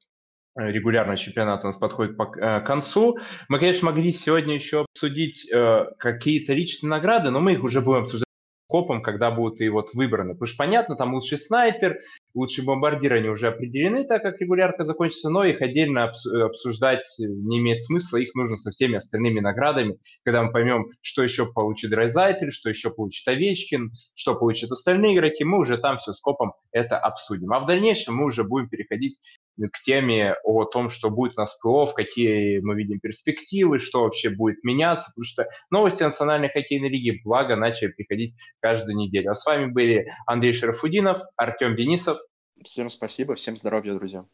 [0.56, 3.18] регулярного чемпионата у нас подходит по, э, к концу.
[3.48, 8.04] Мы, конечно, могли сегодня еще обсудить э, какие-то личные награды, но мы их уже будем
[8.04, 8.28] обсуждать
[8.74, 10.34] копом, когда будут и вот выбраны.
[10.34, 12.00] Потому что понятно, там лучший снайпер,
[12.34, 16.12] лучший бомбардир, они уже определены, так как регулярка закончится, но их отдельно
[16.46, 21.46] обсуждать не имеет смысла, их нужно со всеми остальными наградами, когда мы поймем, что еще
[21.54, 26.20] получит Драйзайтель, что еще получит Овечкин, что получат остальные игроки, мы уже там все с
[26.20, 27.54] копом это обсудим.
[27.54, 29.20] А в дальнейшем мы уже будем переходить
[29.58, 34.30] к теме о том, что будет у нас плей какие мы видим перспективы, что вообще
[34.30, 39.32] будет меняться, потому что новости Национальной хоккейной лиги, благо, начали приходить каждую неделю.
[39.32, 42.18] А с вами были Андрей Шарафудинов, Артем Денисов.
[42.64, 44.26] Всем спасибо, всем здоровья, друзья.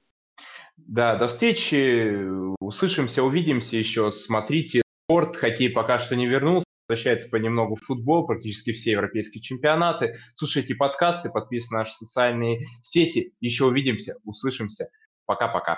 [0.77, 2.25] Да, до встречи,
[2.59, 8.71] услышимся, увидимся еще, смотрите спорт, хоккей пока что не вернулся, возвращается понемногу в футбол, практически
[8.71, 10.15] все европейские чемпионаты.
[10.35, 13.33] Слушайте подкасты, подписывайтесь на наши социальные сети.
[13.39, 14.89] Еще увидимся, услышимся.
[15.29, 15.77] Пока-пока.